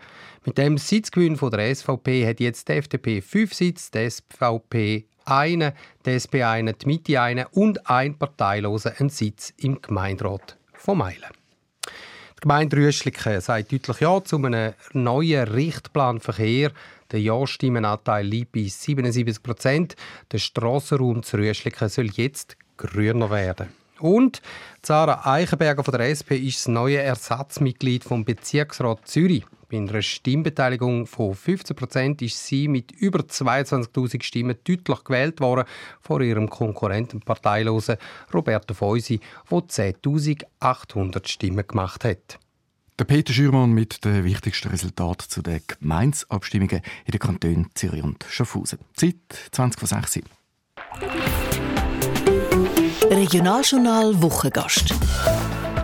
Mit 0.46 0.58
dem 0.58 0.78
Sitzgewinn 0.78 1.38
von 1.38 1.52
der 1.52 1.74
SVP 1.74 2.28
hat 2.28 2.40
jetzt 2.40 2.68
die 2.68 2.74
FDP 2.74 3.22
fünf 3.22 3.54
Sitze, 3.54 3.92
die 3.94 4.10
SVP 4.10 5.06
einen, 5.26 5.74
die 6.06 6.12
SP 6.14 6.44
einen, 6.44 6.76
die 6.78 6.86
Mitte 6.86 7.22
einen 7.22 7.46
und 7.52 7.90
ein 7.90 8.18
Parteiloser 8.18 9.00
einen 9.00 9.10
Sitz 9.10 9.54
im 9.58 9.82
Gemeinderat 9.82 10.58
von 10.74 10.98
Meilen. 10.98 11.30
Die 11.86 12.42
Gemeinde 12.42 12.78
Rüschliken 12.78 13.42
sagt 13.42 13.72
deutlich 13.72 14.00
Ja 14.00 14.24
zu 14.24 14.38
einem 14.38 14.74
neuen 14.94 15.48
Richtplan 15.48 16.22
Verkehr. 16.22 16.72
Der 17.12 17.20
Ja-Stimmenanteil 17.20 18.26
liegt 18.26 18.54
bei 18.54 18.64
77 18.64 19.44
Prozent. 19.44 19.96
Der 20.32 20.38
Strassenraum 20.38 21.22
zu 21.22 21.36
Rüschliken 21.36 21.90
soll 21.90 22.10
jetzt 22.14 22.56
grüner 22.80 23.30
werden. 23.30 23.68
Und 24.00 24.42
Sarah 24.82 25.30
Eichenberger 25.30 25.84
von 25.84 25.92
der 25.92 26.10
SP 26.10 26.40
ist 26.40 26.60
das 26.60 26.68
neue 26.70 27.00
Ersatzmitglied 27.00 28.04
vom 28.04 28.24
Bezirksrat 28.24 29.08
Zürich. 29.08 29.46
Bei 29.70 29.78
einer 29.78 30.02
Stimmbeteiligung 30.02 31.06
von 31.06 31.36
15 31.36 31.76
Prozent 31.76 32.22
ist 32.24 32.44
sie 32.44 32.68
mit 32.68 32.92
über 32.92 33.20
22.000 33.20 34.24
Stimmen 34.24 34.58
deutlich 34.64 35.04
gewählt 35.04 35.42
worden 35.42 35.66
vor 36.02 36.22
ihrem 36.22 36.50
Konkurrenten 36.50 37.20
Parteilosen 37.20 37.98
Roberto 38.34 38.74
Feusi, 38.74 39.20
der 39.52 39.58
10.800 39.60 41.28
Stimmen 41.28 41.68
gemacht 41.68 42.04
hat. 42.04 42.40
Der 42.98 43.06
Peter 43.06 43.32
Schürmann 43.32 43.72
mit 43.72 44.04
den 44.04 44.24
wichtigsten 44.24 44.70
Resultaten 44.70 45.30
zu 45.30 45.42
den 45.42 45.62
Gemeinsabstimmungen 45.68 46.82
in 47.06 47.12
den 47.12 47.20
Kantonen 47.20 47.70
Zürich 47.76 48.04
und 48.04 48.26
Schaffhausen. 48.28 48.80
Zeit 48.96 49.16
20 49.52 49.80
vor 49.80 49.88
6 49.88 50.22
Regionaljournal 53.20 54.14
Wochengast. 54.22 54.94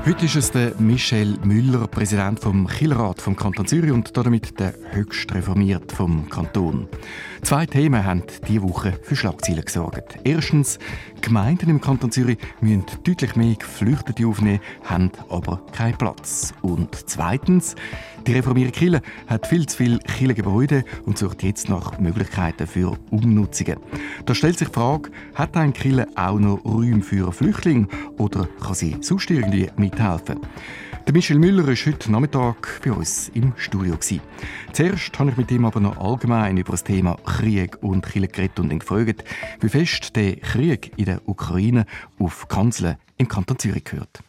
Heute 0.06 0.26
ist 0.26 0.36
es 0.36 0.52
der 0.52 0.76
Michel 0.78 1.36
Müller, 1.44 1.88
Präsident 1.88 2.40
vom 2.40 2.68
Killerrat 2.68 3.24
vom 3.24 3.36
Kanton 3.36 3.66
Zürich 3.66 3.92
und 3.92 4.16
damit 4.16 4.60
der 4.60 4.76
höchst 4.92 5.34
reformiert 5.34 5.92
vom 5.92 6.30
Kanton. 6.30 6.88
Zwei 7.42 7.66
Themen 7.66 8.06
haben 8.06 8.22
diese 8.48 8.62
Woche 8.62 8.94
für 9.02 9.16
Schlagzeilen 9.16 9.66
gesorgt. 9.66 10.20
Erstens, 10.24 10.78
Gemeinden 11.22 11.72
im 11.72 11.82
Kanton 11.82 12.12
Zürich 12.12 12.38
müssen 12.62 12.86
deutlich 13.04 13.36
mehr 13.36 13.56
Geflüchtete 13.56 14.28
aufnehmen, 14.28 14.60
haben 14.84 15.12
aber 15.28 15.60
keinen 15.72 15.98
Platz. 15.98 16.54
Und 16.62 16.96
zweitens, 17.10 17.74
die 18.28 18.34
reformierte 18.34 18.72
Kille 18.78 19.02
hat 19.28 19.48
viel 19.48 19.66
zu 19.66 19.78
viele 19.78 20.00
Kirchengebäude 20.00 20.84
und 21.06 21.18
sucht 21.18 21.42
jetzt 21.44 21.70
nach 21.70 22.00
Möglichkeiten 22.00 22.68
für 22.68 22.98
Umnutzungen. 23.12 23.78
Da 24.26 24.36
stellt 24.36 24.60
sich 24.60 24.68
die 24.68 24.74
Frage, 24.74 25.10
hat 25.34 25.58
ein 25.58 25.74
Kille 25.74 26.08
auch 26.16 26.40
noch 26.40 26.64
Räume 26.64 27.02
für 27.02 27.32
Flüchtlinge 27.32 27.88
oder 28.18 28.48
kann 28.64 28.74
sie 28.74 28.98
sonst 29.02 29.30
irgendwie 29.30 29.70
mithelfen? 29.96 30.40
Der 31.06 31.14
Michel 31.14 31.40
Müller 31.40 31.68
war 31.68 31.76
heute 31.76 32.12
Nachmittag 32.12 32.82
bei 32.84 32.92
uns 32.92 33.30
im 33.30 33.54
Studio. 33.58 33.96
Zuerst 34.74 35.20
habe 35.20 35.30
ich 35.30 35.38
mit 35.38 35.52
ihm 35.52 35.66
aber 35.66 35.80
noch 35.80 35.98
allgemein 35.98 36.58
über 36.58 36.72
das 36.72 36.84
Thema 36.84 37.16
Krieg 37.26 37.78
und 37.82 38.06
Kirche 38.06 38.28
geredet 38.28 38.60
und 38.60 38.72
ihn 38.72 38.80
gefragt, 38.80 39.24
wie 39.62 39.70
fest 39.70 40.16
der 40.16 40.38
Krieg 40.38 40.92
in 40.98 41.06
der 41.06 41.22
Ukraine 41.28 41.86
auf 42.20 42.48
Kanzeln 42.48 42.98
im 43.18 43.28
Kanton 43.28 43.60
Zürich 43.60 43.86
gehört. 43.86 44.20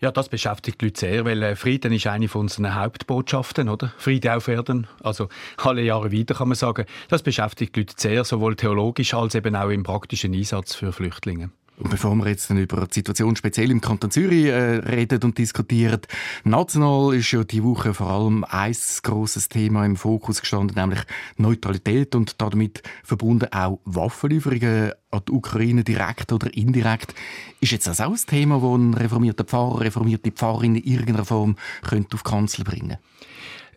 Ja, 0.00 0.10
das 0.10 0.28
beschäftigt 0.28 0.80
die 0.80 0.86
Leute 0.86 1.00
sehr, 1.00 1.24
weil 1.24 1.40
äh, 1.44 1.54
Frieden 1.54 1.92
ist 1.92 2.08
eine 2.08 2.26
von 2.26 2.42
unseren 2.42 2.74
Hauptbotschaften, 2.74 3.68
oder? 3.68 3.92
Friede 3.98 4.34
auf 4.34 4.48
Erden, 4.48 4.88
also 5.04 5.28
alle 5.58 5.82
Jahre 5.82 6.10
wieder 6.10 6.34
kann 6.34 6.48
man 6.48 6.56
sagen. 6.56 6.86
Das 7.06 7.22
beschäftigt 7.22 7.76
die 7.76 7.80
Leute 7.80 7.94
sehr, 7.96 8.24
sowohl 8.24 8.56
theologisch 8.56 9.14
als 9.14 9.36
eben 9.36 9.54
auch 9.54 9.68
im 9.68 9.84
praktischen 9.84 10.34
Einsatz 10.34 10.74
für 10.74 10.92
Flüchtlinge. 10.92 11.50
Und 11.82 11.90
bevor 11.90 12.14
wir 12.14 12.28
jetzt 12.28 12.48
dann 12.48 12.58
über 12.58 12.86
die 12.86 12.94
Situation 12.94 13.34
speziell 13.34 13.72
im 13.72 13.80
Kanton 13.80 14.12
Zürich 14.12 14.46
äh, 14.46 14.76
reden 14.76 15.20
und 15.24 15.36
diskutieren, 15.36 16.00
national 16.44 17.12
ist 17.12 17.32
ja 17.32 17.42
die 17.42 17.64
Woche 17.64 17.92
vor 17.92 18.08
allem 18.08 18.44
ein 18.44 18.76
grosses 19.02 19.48
Thema 19.48 19.84
im 19.84 19.96
Fokus 19.96 20.40
gestanden, 20.40 20.76
nämlich 20.76 21.00
Neutralität 21.38 22.14
und 22.14 22.40
damit 22.40 22.84
verbunden 23.02 23.52
auch 23.52 23.80
Waffenlieferungen 23.84 24.92
an 25.10 25.22
die 25.26 25.32
Ukraine 25.32 25.82
direkt 25.82 26.32
oder 26.32 26.54
indirekt. 26.54 27.14
Ist 27.60 27.72
jetzt 27.72 27.88
das 27.88 28.00
auch 28.00 28.12
ein 28.12 28.26
Thema, 28.28 28.60
das 28.60 28.78
ein 28.78 28.94
reformierter 28.94 29.44
Pfarrer, 29.44 29.80
reformierte 29.80 30.30
Pfarrerin 30.30 30.76
in 30.76 30.84
irgendeiner 30.84 31.24
Form 31.24 31.56
könnte 31.82 32.14
auf 32.14 32.22
Kanzel 32.22 32.64
bringen 32.64 32.90
könnte? 32.90 32.98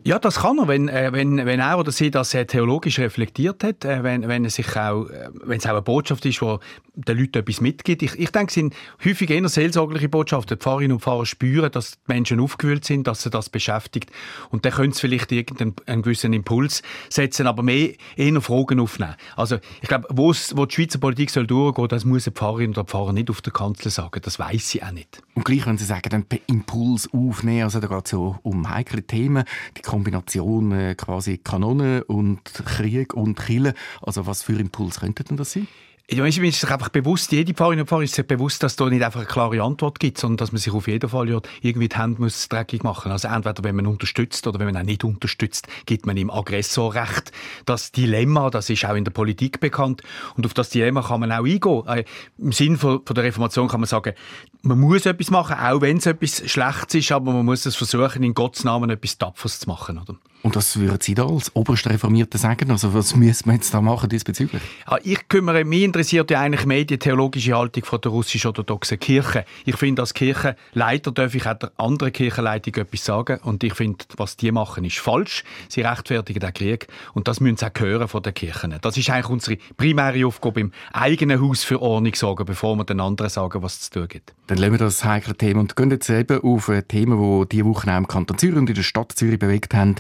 Ja, 0.08 0.20
das 0.20 0.42
kann 0.42 0.60
er, 0.60 0.68
wenn, 0.68 0.88
äh, 0.88 1.12
wenn, 1.14 1.44
wenn 1.48 1.60
er 1.60 1.80
oder 1.80 1.92
sie 1.92 2.12
das 2.12 2.36
äh, 2.36 2.46
theologisch 2.46 3.00
reflektiert 3.00 3.64
hat, 3.64 3.86
äh, 3.86 4.04
wenn, 4.04 4.28
wenn, 4.28 4.46
es 4.46 4.54
sich 4.54 4.78
auch, 4.78 5.08
wenn 5.44 5.58
es 5.58 5.66
auch 5.66 5.72
eine 5.72 5.82
Botschaft 5.82 6.28
ist, 6.28 6.42
die 6.42 6.58
den 6.96 7.18
Leuten 7.18 7.40
etwas 7.40 7.62
mitgibt. 7.62 8.02
Ich, 8.04 8.18
ich 8.18 8.32
denke, 8.32 8.50
es 8.50 8.54
sind 8.54 8.76
häufig 9.04 9.30
eher 9.30 9.48
seelsorgliche 9.50 10.10
Botschaften. 10.10 10.58
Die 10.58 10.62
Pfarrerinnen 10.62 10.94
und 10.94 11.02
Pfarrer 11.02 11.26
spüren, 11.26 11.72
dass 11.72 11.92
die 11.92 11.98
Menschen 12.08 12.40
aufgewühlt 12.40 12.86
sind, 12.86 13.08
dass 13.08 13.24
sie 13.24 13.30
das 13.30 13.50
beschäftigt. 13.50 14.12
Und 14.50 14.66
dann 14.66 14.74
können 14.74 14.94
sie 14.94 15.02
vielleicht 15.02 15.32
irgendeinen 15.32 16.02
gewissen 16.02 16.34
Impuls 16.34 16.84
setzen, 17.10 17.48
aber 17.48 17.64
mehr 17.64 17.90
eher 18.16 18.42
Fragen 18.42 18.80
aufnehmen. 18.80 19.16
Also, 19.36 19.58
ich 19.82 19.90
glaube, 19.90 20.08
wo 20.12 20.32
die 20.32 20.76
Schweizer 20.76 21.00
Politik 21.00 21.30
soll 21.30 21.48
durchgehen, 21.48 21.88
das 21.88 22.06
muss 22.06 22.28
eine 22.28 22.34
Pfarrerin 22.34 22.72
oder 22.72 22.86
Pfarrer 22.86 23.14
nicht 23.14 23.30
auf 23.30 23.42
der 23.42 23.54
Kanzel 23.54 23.92
sagen. 23.92 24.22
Das 24.24 24.40
weiß 24.40 24.70
sie 24.70 24.84
auch 24.84 24.92
nicht. 24.92 25.22
Und 25.34 25.46
gleich, 25.46 25.66
wenn 25.66 25.78
Sie 25.78 25.86
sagen, 25.86 26.10
dann 26.10 26.26
Impuls 26.48 27.10
aufnehmen, 27.12 27.64
also 27.64 27.80
da 27.80 27.88
geht 27.88 28.06
es 28.06 28.12
so 28.12 28.38
um 28.44 28.70
heikle 28.70 29.04
Themen, 29.04 29.44
die 29.78 29.82
Kombination 29.96 30.74
äh, 30.74 30.94
quasi 30.94 31.38
Kanone 31.38 32.04
und 32.04 32.44
Krieg 32.66 33.14
und 33.14 33.40
Kille. 33.40 33.74
Also 34.02 34.28
was 34.28 34.44
für 34.44 34.60
Impuls 34.60 35.00
könnte 35.00 35.24
denn 35.24 35.38
das 35.38 35.54
sein? 35.54 35.70
Ja, 36.12 36.20
man 36.20 36.28
ist 36.28 36.40
sich 36.60 36.70
einfach 36.70 36.90
bewusst, 36.90 37.32
jede 37.32 37.56
Pfarrerin 37.56 37.80
und 37.80 37.88
Pfarrer 37.88 38.04
ist 38.04 38.14
sich 38.14 38.28
bewusst, 38.28 38.62
dass 38.62 38.74
es 38.74 38.76
da 38.76 38.88
nicht 38.88 39.04
einfach 39.04 39.22
eine 39.22 39.28
klare 39.28 39.64
Antwort 39.64 40.00
gibt, 40.00 40.20
sondern 40.20 40.38
dass 40.38 40.52
man 40.52 40.60
sich 40.60 40.72
auf 40.72 40.88
jeden 40.88 41.10
Fall 41.10 41.28
irgendwie 41.62 41.90
die 41.90 41.98
Hände 41.98 42.22
muss 42.22 42.48
dreckig 42.48 42.84
machen 42.84 43.12
Also 43.12 43.28
entweder, 43.28 43.64
wenn 43.64 43.76
man 43.76 43.88
unterstützt 43.88 44.46
oder 44.46 44.60
wenn 44.60 44.68
man 44.68 44.78
auch 44.78 44.86
nicht 44.86 45.04
unterstützt, 45.04 45.68
gibt 45.88 46.06
man 46.06 46.16
ihm 46.16 46.30
Aggressorrecht. 46.30 47.32
Das 47.66 47.92
Dilemma, 47.92 48.52
das 48.52 48.70
ist 48.70 48.86
auch 48.86 48.94
in 48.94 49.04
der 49.04 49.14
Politik 49.14 49.60
bekannt 49.60 50.04
und 50.38 50.46
auf 50.46 50.54
das 50.54 50.70
Dilemma 50.70 51.02
kann 51.02 51.22
man 51.22 51.32
auch 51.32 51.44
eingehen. 51.44 51.88
Äh, 51.88 52.04
Im 52.38 52.52
Sinn 52.52 52.78
von, 52.78 53.02
von 53.04 53.16
der 53.16 53.24
Reformation 53.24 53.68
kann 53.68 53.80
man 53.80 53.88
sagen, 53.88 54.14
man 54.62 54.80
muss 54.80 55.08
etwas 55.08 55.32
machen, 55.32 55.58
auch 55.58 55.82
wenn 55.82 55.98
es 55.98 56.06
etwas 56.06 56.48
Schlechtes 56.48 56.94
ist, 56.94 57.12
aber 57.14 57.34
man 57.34 57.46
muss 57.46 57.66
es 57.66 57.76
versuchen, 57.76 58.22
in 58.22 58.36
Gottes 58.36 58.64
Namen 58.64 58.92
etwas 58.92 59.18
Tapferes 59.18 59.60
zu 59.62 59.68
machen. 59.68 59.98
Oder? 59.98 60.16
Und 60.46 60.56
was 60.56 60.80
würden 60.80 61.00
Sie 61.02 61.16
da 61.16 61.26
als 61.26 61.56
oberste 61.56 61.90
Reformierte 61.90 62.38
sagen? 62.38 62.70
Also 62.70 62.94
was 62.94 63.16
müssen 63.16 63.48
wir 63.48 63.56
jetzt 63.56 63.74
da 63.74 63.82
machen 63.82 64.10
diesbezüglich? 64.10 64.62
Ja, 64.88 65.00
ich 65.04 65.28
kümmere, 65.28 65.66
mich 65.66 65.82
interessiert 65.82 66.30
ja 66.30 66.40
eigentlich 66.40 66.68
mehr 66.68 66.86
die 66.86 67.00
theologische 67.00 67.58
Haltung 67.58 67.84
von 67.84 68.00
der 68.00 68.12
russisch-orthodoxen 68.12 69.00
Kirche. 69.00 69.44
Ich 69.66 69.76
finde, 69.76 70.04
als 70.04 70.14
Kirchenleiter 70.14 71.12
darf 71.12 71.34
ich 71.34 71.48
auch 71.48 71.56
der 71.56 71.72
anderen 71.78 72.14
Kirchenleitung 72.14 72.76
etwas 72.76 73.04
sagen. 73.04 73.40
Und 73.42 73.64
ich 73.64 73.74
finde, 73.74 74.06
was 74.18 74.38
die 74.38 74.52
machen, 74.52 74.84
ist 74.84 75.00
falsch. 75.00 75.44
Sie 75.68 75.82
rechtfertigen 75.82 76.42
den 76.42 76.54
Krieg. 76.54 76.90
Und 77.16 77.28
das 77.28 77.40
müssen 77.40 77.58
sie 77.58 77.66
auch 77.66 77.80
hören 77.80 78.08
von 78.08 78.22
den 78.22 78.36
Kirchen. 78.36 78.78
Das 78.82 78.98
ist 78.98 79.10
eigentlich 79.10 79.30
unsere 79.30 79.58
primäre 79.78 80.28
Aufgabe, 80.28 80.60
im 80.60 80.72
eigenen 80.94 81.42
Haus 81.42 81.64
für 81.64 81.82
Ordnung 81.82 82.14
sorgen, 82.14 82.46
bevor 82.46 82.76
wir 82.76 82.84
den 82.84 83.00
anderen 83.00 83.32
sagen, 83.32 83.64
was 83.64 83.78
es 83.78 83.90
zu 83.90 84.02
tun 84.02 84.08
gibt. 84.10 84.36
Dann 84.46 84.60
lassen 84.60 84.74
wir 84.74 84.78
das 84.78 85.04
heikle 85.04 85.36
Thema 85.36 85.62
und 85.62 85.76
gehen 85.76 85.90
jetzt 85.90 86.08
eben 86.08 86.40
auf 86.44 86.70
ein 86.70 86.88
Thema, 86.88 87.40
das 87.40 87.50
diese 87.50 87.66
Woche 87.66 87.92
auch 87.92 87.98
im 87.98 88.08
Kanton 88.08 88.38
Zürich 88.38 88.58
und 88.58 88.70
in 88.70 88.76
der 88.76 88.84
Stadt 88.84 89.12
Zürich 89.14 89.40
bewegt 89.40 89.74
haben. 89.74 89.96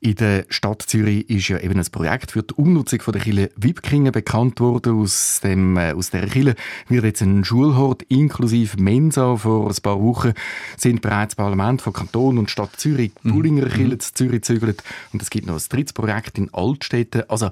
In 0.00 0.16
der 0.16 0.46
Stadt 0.48 0.82
Zürich 0.82 1.30
ist 1.30 1.48
ja 1.48 1.58
eben 1.58 1.78
ein 1.78 1.86
Projekt 1.92 2.32
für 2.32 2.42
die 2.42 2.54
Umnutzung 2.54 3.00
von 3.00 3.12
der 3.12 3.22
Kille 3.22 3.50
Wipkingen 3.56 4.10
bekannt 4.10 4.58
worden. 4.58 5.00
Aus, 5.00 5.40
dem, 5.42 5.76
äh, 5.76 5.92
aus 5.92 6.10
der 6.10 6.26
Kille 6.26 6.56
wird 6.88 7.04
jetzt 7.04 7.22
ein 7.22 7.44
Schulhort 7.44 8.02
inklusive 8.04 8.80
Mensa. 8.82 9.36
Vor 9.36 9.68
ein 9.68 9.76
paar 9.82 10.00
Wochen 10.00 10.32
sind 10.76 11.02
bereits 11.02 11.36
Parlament 11.36 11.82
von 11.82 11.92
Kanton 11.92 12.38
und 12.38 12.50
Stadt 12.50 12.78
Zürich 12.78 13.12
die 13.22 13.30
Bullinger 13.30 13.66
mhm. 13.66 13.70
Kille 13.70 13.98
zu 13.98 14.12
Zürich 14.12 14.42
gezügelt. 14.42 14.82
Und 15.12 15.22
es 15.22 15.30
gibt 15.30 15.46
noch 15.46 15.54
ein 15.54 15.62
drittes 15.68 15.92
Projekt 15.92 16.38
in 16.38 16.52
Altstädten. 16.52 17.22
Also, 17.28 17.50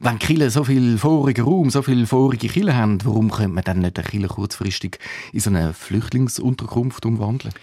wenn 0.00 0.18
Kille 0.18 0.50
so 0.50 0.64
viel 0.64 0.98
vorigen 0.98 1.44
Raum, 1.44 1.70
so 1.70 1.80
viel 1.80 2.06
vorige 2.06 2.48
Kille 2.48 2.76
haben, 2.76 2.98
warum 3.04 3.30
könnte 3.30 3.54
man 3.54 3.64
dann 3.64 3.78
nicht 3.78 3.98
eine 3.98 4.08
Kille 4.08 4.28
kurzfristig 4.28 4.98
in 5.32 5.40
so 5.40 5.50
eine 5.50 5.72
Flüchtlingsunterkunft 5.72 7.06
umwandeln? 7.06 7.54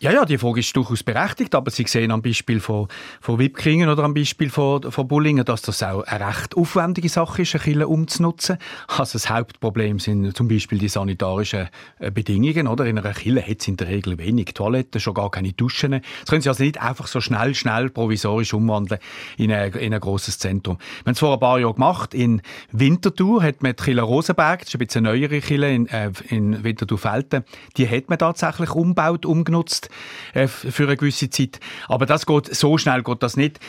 Ja, 0.00 0.12
ja, 0.12 0.24
die 0.24 0.38
Frage 0.38 0.60
ist 0.60 0.76
durchaus 0.76 1.04
berechtigt, 1.04 1.54
aber 1.54 1.70
Sie 1.70 1.84
sehen 1.86 2.10
am 2.10 2.20
Beispiel 2.20 2.58
von, 2.58 2.88
von 3.20 3.38
Wipkringen 3.38 3.88
oder 3.88 4.02
am 4.02 4.12
Beispiel 4.12 4.50
von, 4.50 4.90
von 4.90 5.06
Bullingen, 5.06 5.44
dass 5.44 5.62
das 5.62 5.82
auch 5.84 6.02
eine 6.02 6.26
recht 6.26 6.56
aufwendige 6.56 7.08
Sache 7.08 7.42
ist, 7.42 7.54
eine 7.54 7.62
Kille 7.62 7.88
umzunutzen. 7.88 8.58
Also 8.88 9.14
das 9.14 9.30
Hauptproblem 9.30 10.00
sind 10.00 10.36
zum 10.36 10.48
Beispiel 10.48 10.78
die 10.78 10.88
sanitarischen 10.88 11.68
äh, 12.00 12.10
Bedingungen. 12.10 12.66
Oder? 12.66 12.86
In 12.86 12.98
einer 12.98 13.14
Kille 13.14 13.40
hat 13.40 13.60
es 13.60 13.68
in 13.68 13.76
der 13.76 13.86
Regel 13.86 14.18
wenig 14.18 14.46
Toiletten, 14.52 15.00
schon 15.00 15.14
gar 15.14 15.30
keine 15.30 15.52
Duschen. 15.52 15.92
Das 15.92 16.28
können 16.28 16.42
Sie 16.42 16.48
also 16.48 16.64
nicht 16.64 16.82
einfach 16.82 17.06
so 17.06 17.20
schnell, 17.20 17.54
schnell 17.54 17.88
provisorisch 17.88 18.52
umwandeln 18.52 19.00
in 19.38 19.52
ein, 19.52 19.72
in 19.74 19.94
ein 19.94 20.00
grosses 20.00 20.38
Zentrum. 20.38 20.78
Wir 20.78 21.06
haben 21.06 21.12
es 21.12 21.20
vor 21.20 21.34
ein 21.34 21.40
paar 21.40 21.60
Jahren 21.60 21.74
gemacht. 21.74 22.14
In 22.14 22.42
Winterthur 22.72 23.44
hat 23.44 23.62
man 23.62 23.76
die 23.76 23.82
Kille 23.82 24.02
Rosenberg, 24.02 24.60
das 24.60 24.68
ist 24.68 24.74
ein 24.74 24.78
bisschen 24.78 25.06
eine 25.06 25.16
neuere 25.16 25.40
Kille 25.40 25.72
in, 25.72 25.86
äh, 25.86 26.10
in 26.28 26.64
Winterthur-Felten, 26.64 27.44
die 27.76 27.88
hat 27.88 28.10
man 28.10 28.18
tatsächlich 28.18 28.70
umgebaut, 28.72 29.24
umgenutzt 29.24 29.83
äh, 30.32 30.46
für 30.48 30.84
eine 30.84 30.96
gewisse 30.96 31.30
Zeit. 31.30 31.60
Aber 31.88 32.06
das 32.06 32.26
geht, 32.26 32.54
so 32.54 32.78
schnell 32.78 33.02
geht 33.02 33.22
das 33.22 33.36
nicht. 33.36 33.60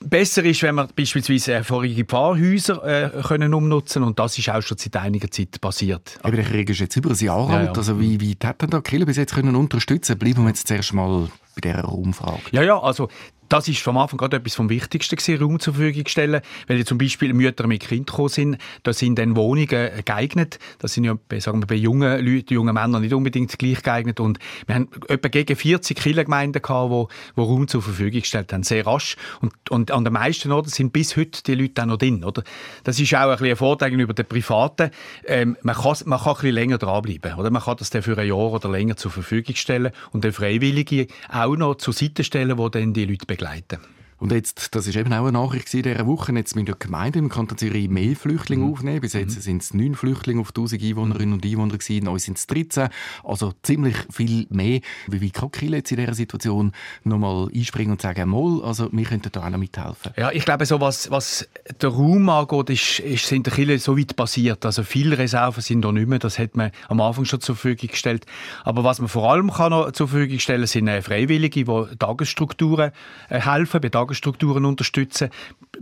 Besser 0.00 0.44
ist, 0.44 0.62
wenn 0.62 0.76
wir 0.76 0.88
beispielsweise 0.94 1.64
vorige 1.64 2.04
Pfarrhäuser 2.04 2.84
äh, 2.84 3.22
können 3.22 3.52
umnutzen 3.52 4.04
und 4.04 4.18
das 4.20 4.38
ist 4.38 4.48
auch 4.48 4.62
schon 4.62 4.78
seit 4.78 4.96
einiger 4.96 5.28
Zeit 5.28 5.60
passiert. 5.60 6.18
Aber 6.22 6.36
der 6.36 6.44
Krieg 6.44 6.70
ist 6.70 6.78
jetzt 6.78 6.94
über 6.96 7.10
ein 7.10 7.16
Jahr 7.16 7.50
alt, 7.50 7.50
ja, 7.50 7.64
ja. 7.64 7.72
also 7.72 8.00
wie, 8.00 8.20
wie 8.20 8.36
hat 8.44 8.62
denn 8.62 8.70
da 8.70 8.80
Kirche 8.80 9.06
bis 9.06 9.16
jetzt 9.16 9.34
können 9.34 9.56
unterstützen? 9.56 10.16
Bleiben 10.16 10.42
wir 10.42 10.50
jetzt 10.50 10.68
zuerst 10.68 10.92
mal 10.92 11.28
bei 11.56 11.60
dieser 11.62 11.88
Umfrage. 11.88 12.42
Ja, 12.52 12.62
ja, 12.62 12.80
also 12.80 13.08
das 13.48 13.68
ist 13.68 13.80
vom 13.80 13.96
Anfang 13.96 14.18
gerade 14.18 14.36
etwas 14.36 14.54
vom 14.54 14.68
Wichtigsten 14.68 15.16
gewesen, 15.16 15.42
Raum 15.42 15.60
zur 15.60 15.74
Verfügung 15.74 16.06
stellen, 16.06 16.40
weil 16.66 16.84
zum 16.84 16.98
Beispiel 16.98 17.32
Mütter 17.32 17.66
mit 17.66 17.80
Kind 17.80 18.06
gekommen 18.06 18.28
sind, 18.28 18.58
da 18.82 18.92
sind 18.92 19.18
dann 19.18 19.36
Wohnungen 19.36 19.68
geeignet, 19.68 20.58
das 20.78 20.94
sind 20.94 21.04
ja 21.04 21.16
sagen 21.38 21.60
wir, 21.60 21.66
bei 21.66 21.74
jungen 21.74 22.24
Leuten, 22.24 22.54
jungen 22.54 22.74
Männern 22.74 23.02
nicht 23.02 23.14
unbedingt 23.14 23.58
gleich 23.58 23.82
geeignet. 23.82 24.20
Und 24.20 24.38
wir 24.66 24.74
haben 24.74 24.88
etwa 25.08 25.28
gegen 25.28 25.56
40 25.56 25.96
Kirchengemeinden 25.96 26.62
gehabt, 26.62 26.90
wo, 26.90 27.08
wo 27.36 27.44
Raum 27.44 27.68
zur 27.68 27.82
Verfügung 27.82 28.20
gestellt 28.20 28.52
haben, 28.52 28.62
sehr 28.62 28.86
rasch. 28.86 29.16
Und, 29.40 29.52
und 29.70 29.90
an 29.90 30.04
den 30.04 30.12
meisten 30.12 30.52
Orten 30.52 30.70
sind 30.70 30.92
bis 30.92 31.16
heute 31.16 31.42
die 31.42 31.54
Leute 31.54 31.82
auch 31.82 31.86
noch 31.86 31.98
drin, 31.98 32.24
oder? 32.24 32.42
Das 32.84 32.98
ist 33.00 33.14
auch 33.14 33.38
ein, 33.38 33.44
ein 33.44 33.56
Vorteil 33.56 33.90
gegenüber 33.90 34.14
den 34.14 34.26
Privaten, 34.26 34.90
ähm, 35.26 35.56
man, 35.62 35.74
kann, 35.74 35.96
man 36.04 36.18
kann 36.18 36.28
ein 36.28 36.34
bisschen 36.34 36.54
länger 36.54 36.78
dranbleiben, 36.78 37.34
oder? 37.34 37.50
Man 37.50 37.62
kann 37.62 37.76
das 37.76 37.90
dann 37.90 38.02
für 38.02 38.16
ein 38.18 38.26
Jahr 38.26 38.52
oder 38.52 38.68
länger 38.68 38.96
zur 38.96 39.10
Verfügung 39.10 39.54
stellen 39.56 39.92
und 40.12 40.24
den 40.24 40.32
Freiwilligen 40.32 41.06
auch 41.28 41.56
noch 41.56 41.76
zur 41.76 41.94
Seite 41.94 42.24
stellen, 42.24 42.58
wo 42.58 42.68
dann 42.68 42.92
die 42.92 43.04
Leute 43.04 43.26
begleiten. 43.38 43.97
Und 44.18 44.32
jetzt, 44.32 44.74
das 44.74 44.86
ist 44.86 44.96
eben 44.96 45.12
auch 45.12 45.26
eine 45.26 45.32
Nachricht 45.32 45.72
in 45.74 45.82
dieser 45.82 46.06
Woche, 46.06 46.32
jetzt 46.32 46.56
müssen 46.56 46.66
die 46.66 46.72
Gemeinden 46.78 47.18
im 47.20 47.28
Kanton 47.28 47.56
Zürich 47.56 47.88
mehr 47.88 48.16
Flüchtlinge 48.16 48.64
mhm. 48.64 48.72
aufnehmen. 48.72 49.00
Bis 49.00 49.12
jetzt 49.12 49.36
mhm. 49.36 49.40
sind 49.40 49.62
es 49.62 49.74
neun 49.74 49.94
Flüchtlinge 49.94 50.40
auf 50.40 50.48
1000 50.48 50.82
Einwohnerinnen 50.82 51.34
und 51.34 51.44
Einwohner 51.44 51.78
gewesen, 51.78 52.04
neu 52.04 52.18
sind 52.18 52.36
es 52.36 52.46
13. 52.48 52.88
Also 53.22 53.52
ziemlich 53.62 53.96
viel 54.10 54.46
mehr. 54.50 54.80
Wie, 55.06 55.20
wie 55.20 55.30
kann 55.30 55.52
Kiel 55.52 55.74
jetzt 55.74 55.92
in 55.92 55.98
dieser 55.98 56.14
Situation 56.14 56.72
nochmal 57.04 57.48
einspringen 57.54 57.92
und 57.92 58.02
sagen, 58.02 58.28
mal, 58.28 58.62
also 58.64 58.88
wir 58.90 59.04
könnten 59.04 59.30
da 59.30 59.46
auch 59.46 59.50
noch 59.50 59.58
mithelfen? 59.58 60.12
Ja, 60.16 60.32
ich 60.32 60.44
glaube, 60.44 60.66
so 60.66 60.80
was, 60.80 61.10
was 61.10 61.48
den 61.80 61.90
Raum 61.90 62.28
angeht, 62.28 62.70
ist, 62.70 62.98
ist, 63.00 63.26
sind 63.26 63.46
der 63.46 63.54
Kiel 63.54 63.78
so 63.78 63.96
weit 63.96 64.16
passiert. 64.16 64.66
Also 64.66 64.82
viele 64.82 65.16
Reserven 65.16 65.62
sind 65.62 65.82
da 65.82 65.92
nicht 65.92 66.08
mehr. 66.08 66.18
Das 66.18 66.38
hat 66.38 66.56
man 66.56 66.72
am 66.88 67.00
Anfang 67.00 67.24
schon 67.24 67.40
zur 67.40 67.54
Verfügung 67.54 67.90
gestellt. 67.90 68.26
Aber 68.64 68.82
was 68.82 68.98
man 68.98 69.08
vor 69.08 69.30
allem 69.30 69.52
kann 69.52 69.70
noch 69.70 69.92
zur 69.92 70.08
Verfügung 70.08 70.40
stellen, 70.40 70.66
sind 70.66 70.88
äh, 70.88 71.02
Freiwillige, 71.02 71.64
die 71.64 71.96
Tagesstrukturen 71.96 72.90
äh, 73.28 73.40
helfen, 73.40 73.80
bei 73.80 73.88
Tagesstrukturen 74.08 74.64
unterstützen, 74.64 75.28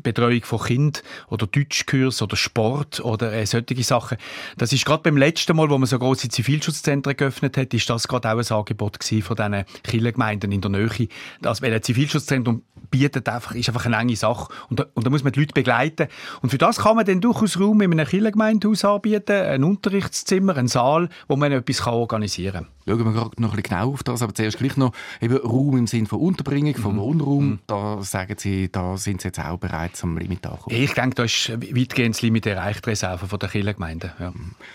Betreuung 0.02 0.42
von 0.42 0.60
Kind 0.60 1.02
oder 1.28 1.46
Deutschkurs 1.46 2.20
oder 2.20 2.36
Sport 2.36 3.00
oder 3.00 3.32
äh, 3.32 3.46
solche 3.46 3.82
Sachen. 3.82 4.18
Das 4.58 4.72
ist 4.72 4.84
gerade 4.84 5.02
beim 5.04 5.16
letzten 5.16 5.56
Mal, 5.56 5.70
wo 5.70 5.78
man 5.78 5.86
so 5.86 5.98
große 5.98 6.28
Zivilschutzzentren 6.28 7.16
geöffnet 7.16 7.56
hat, 7.56 7.72
ist 7.72 7.88
das 7.88 8.08
gerade 8.08 8.28
auch 8.28 8.38
ein 8.38 8.56
Angebot 8.56 8.98
von 9.02 9.36
diesen 9.36 9.64
Kirchengemeinden 9.84 10.52
in 10.52 10.60
der 10.60 10.70
Nähe. 10.70 11.08
Das, 11.40 11.62
weil 11.62 11.72
ein 11.72 11.82
Zivilschutzzentrum 11.82 12.62
bietet 12.90 13.28
einfach, 13.28 13.54
ist 13.54 13.68
einfach 13.68 13.86
eine 13.86 13.96
enge 13.96 14.16
Sache 14.16 14.52
und 14.68 14.80
da, 14.80 14.86
und 14.94 15.06
da 15.06 15.10
muss 15.10 15.24
man 15.24 15.32
die 15.32 15.40
Leute 15.40 15.54
begleiten. 15.54 16.08
Und 16.42 16.50
für 16.50 16.58
das 16.58 16.78
kann 16.78 16.96
man 16.96 17.04
dann 17.04 17.20
durchaus 17.20 17.58
Raum 17.58 17.80
in 17.80 17.92
einem 17.92 18.06
Kirchengemeindehaus 18.06 18.84
anbieten, 18.84 19.32
ein 19.32 19.64
Unterrichtszimmer, 19.64 20.56
ein 20.56 20.68
Saal, 20.68 21.08
wo 21.28 21.36
man 21.36 21.52
etwas 21.52 21.86
organisieren 21.86 22.64
kann. 22.64 22.75
Schauen 22.88 23.04
wir 23.04 23.12
gerade 23.12 23.42
noch 23.42 23.50
ein 23.50 23.56
bisschen 23.56 23.78
genau 23.78 23.92
auf 23.92 24.04
das, 24.04 24.22
aber 24.22 24.32
zuerst 24.32 24.58
gleich 24.58 24.76
noch 24.76 24.92
eben 25.20 25.36
Raum 25.38 25.76
im 25.76 25.86
Sinne 25.88 26.06
von 26.06 26.20
Unterbringung, 26.20 26.74
mhm. 26.76 26.96
Wohnraum. 26.98 27.48
Mhm. 27.48 27.58
Da 27.66 28.02
sagen 28.02 28.36
Sie, 28.38 28.70
da 28.70 28.96
sind 28.96 29.20
Sie 29.20 29.28
jetzt 29.28 29.40
auch 29.40 29.58
bereits 29.58 30.04
am 30.04 30.16
Limit 30.16 30.46
angekommen. 30.46 30.76
Ich 30.76 30.92
denke, 30.92 31.16
da 31.16 31.24
ist 31.24 31.50
weitgehend 31.50 32.14
das 32.14 32.22
Limit 32.22 32.46
erreicht, 32.46 32.86
Reserve 32.86 33.26
von 33.26 33.38
der 33.38 33.48
Kirchengemeinde. 33.48 34.12
Ja. 34.20 34.32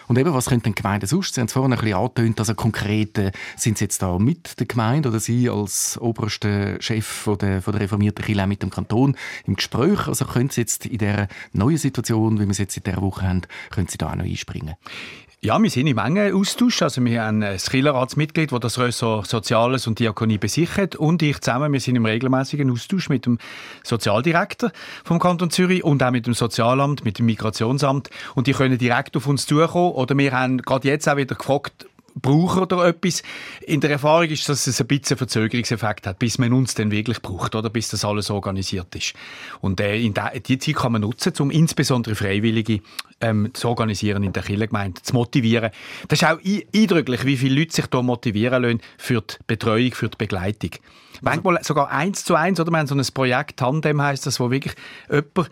Und 0.07 0.17
eben, 0.17 0.33
was 0.33 0.47
könnten 0.47 0.73
die 0.73 0.75
Gemeinden 0.75 1.07
sonst? 1.07 1.35
Sie 1.35 1.39
haben 1.39 1.47
es 1.47 1.53
vorhin 1.53 1.71
ein 1.71 1.79
bisschen 1.79 1.95
angetönt, 1.95 2.39
also 2.39 2.53
konkret, 2.53 3.17
äh, 3.17 3.31
sind 3.55 3.77
Sie 3.77 3.85
jetzt 3.85 4.01
da 4.01 4.19
mit 4.19 4.59
der 4.59 4.67
Gemeinde 4.67 5.07
oder 5.07 5.19
Sie 5.19 5.49
als 5.49 5.97
oberster 6.01 6.81
Chef 6.81 7.05
von 7.05 7.37
der, 7.37 7.61
von 7.61 7.71
der 7.71 7.81
reformierten 7.81 8.25
Kirche 8.25 8.45
mit 8.45 8.61
dem 8.61 8.71
Kanton 8.71 9.15
im 9.45 9.55
Gespräch? 9.55 10.07
Also 10.07 10.25
können 10.25 10.49
Sie 10.49 10.61
jetzt 10.61 10.85
in 10.85 10.97
dieser 10.97 11.27
neuen 11.53 11.77
Situation, 11.77 12.39
wie 12.39 12.43
wir 12.43 12.51
es 12.51 12.57
jetzt 12.57 12.75
in 12.75 12.83
dieser 12.83 13.01
Woche 13.01 13.25
haben, 13.25 13.41
können 13.69 13.87
Sie 13.87 13.97
da 13.97 14.11
auch 14.11 14.15
noch 14.15 14.25
einspringen? 14.25 14.75
Ja, 15.43 15.59
wir 15.59 15.71
sind 15.71 15.87
im 15.87 15.97
engen 15.97 16.35
Austausch. 16.35 16.83
Also 16.83 17.03
wir 17.03 17.23
haben 17.23 17.41
ein 17.41 17.57
Kirchenratsmitglied, 17.57 18.51
das 18.51 18.59
das 18.59 18.77
Ressort 18.77 19.25
Soziales 19.25 19.87
und 19.87 19.97
Diakonie 19.97 20.37
besichert 20.37 20.95
und 20.95 21.23
ich 21.23 21.41
zusammen. 21.41 21.73
Wir 21.73 21.79
sind 21.79 21.95
im 21.95 22.05
regelmäßigen 22.05 22.69
Austausch 22.69 23.09
mit 23.09 23.25
dem 23.25 23.39
Sozialdirektor 23.81 24.71
vom 25.03 25.17
Kanton 25.17 25.49
Zürich 25.49 25.83
und 25.83 26.03
auch 26.03 26.11
mit 26.11 26.27
dem 26.27 26.35
Sozialamt, 26.35 27.03
mit 27.05 27.17
dem 27.17 27.25
Migrationsamt 27.25 28.11
und 28.35 28.45
die 28.45 28.51
können 28.51 28.77
direkt 28.77 29.17
auf 29.17 29.25
uns 29.25 29.47
zukommen. 29.47 29.93
Oder 29.93 30.15
wir 30.15 30.31
haben 30.31 30.59
gerade 30.59 30.87
jetzt 30.87 31.09
auch 31.09 31.17
wieder 31.17 31.33
gefragt, 31.33 31.87
brauchen 32.15 32.63
oder 32.63 32.85
etwas. 32.85 33.23
In 33.61 33.81
der 33.81 33.91
Erfahrung 33.91 34.29
ist, 34.29 34.47
dass 34.49 34.67
es 34.67 34.79
ein 34.81 34.87
bisschen 34.87 35.17
Verzögerungseffekt 35.17 36.07
hat, 36.07 36.19
bis 36.19 36.37
man 36.37 36.53
uns 36.53 36.73
dann 36.73 36.91
wirklich 36.91 37.21
braucht 37.21 37.55
oder 37.55 37.69
bis 37.69 37.89
das 37.89 38.05
alles 38.05 38.29
organisiert 38.29 38.95
ist. 38.95 39.13
Und 39.61 39.79
äh, 39.79 39.99
in 39.99 40.13
der, 40.13 40.39
die 40.39 40.57
Zeit 40.57 40.75
kann 40.75 40.93
man 40.93 41.01
nutzen, 41.01 41.33
um 41.39 41.51
insbesondere 41.51 42.15
Freiwillige 42.15 42.81
ähm, 43.21 43.51
zu 43.53 43.69
organisieren 43.69 44.23
in 44.23 44.33
der 44.33 44.43
Kirchengemeinde, 44.43 45.01
zu 45.01 45.13
motivieren. 45.13 45.71
Das 46.07 46.21
ist 46.21 46.27
auch 46.27 46.39
eindrücklich, 46.73 47.25
wie 47.25 47.37
viele 47.37 47.59
Leute 47.59 47.73
sich 47.73 47.85
hier 47.91 48.01
motivieren 48.01 48.63
lassen 48.63 48.81
für 48.97 49.21
die 49.21 49.35
Betreuung, 49.47 49.93
für 49.93 50.09
die 50.09 50.17
Begleitung. 50.17 50.71
Manchmal 51.21 51.63
sogar 51.63 51.91
eins 51.91 52.25
zu 52.25 52.35
eins, 52.35 52.59
oder? 52.59 52.71
Wir 52.71 52.79
haben 52.79 52.87
so 52.87 52.95
ein 52.95 53.05
Projekt, 53.13 53.57
Tandem 53.57 54.01
heisst 54.01 54.25
das, 54.25 54.39
wo 54.39 54.49
wirklich 54.49 54.73
jemand 55.09 55.51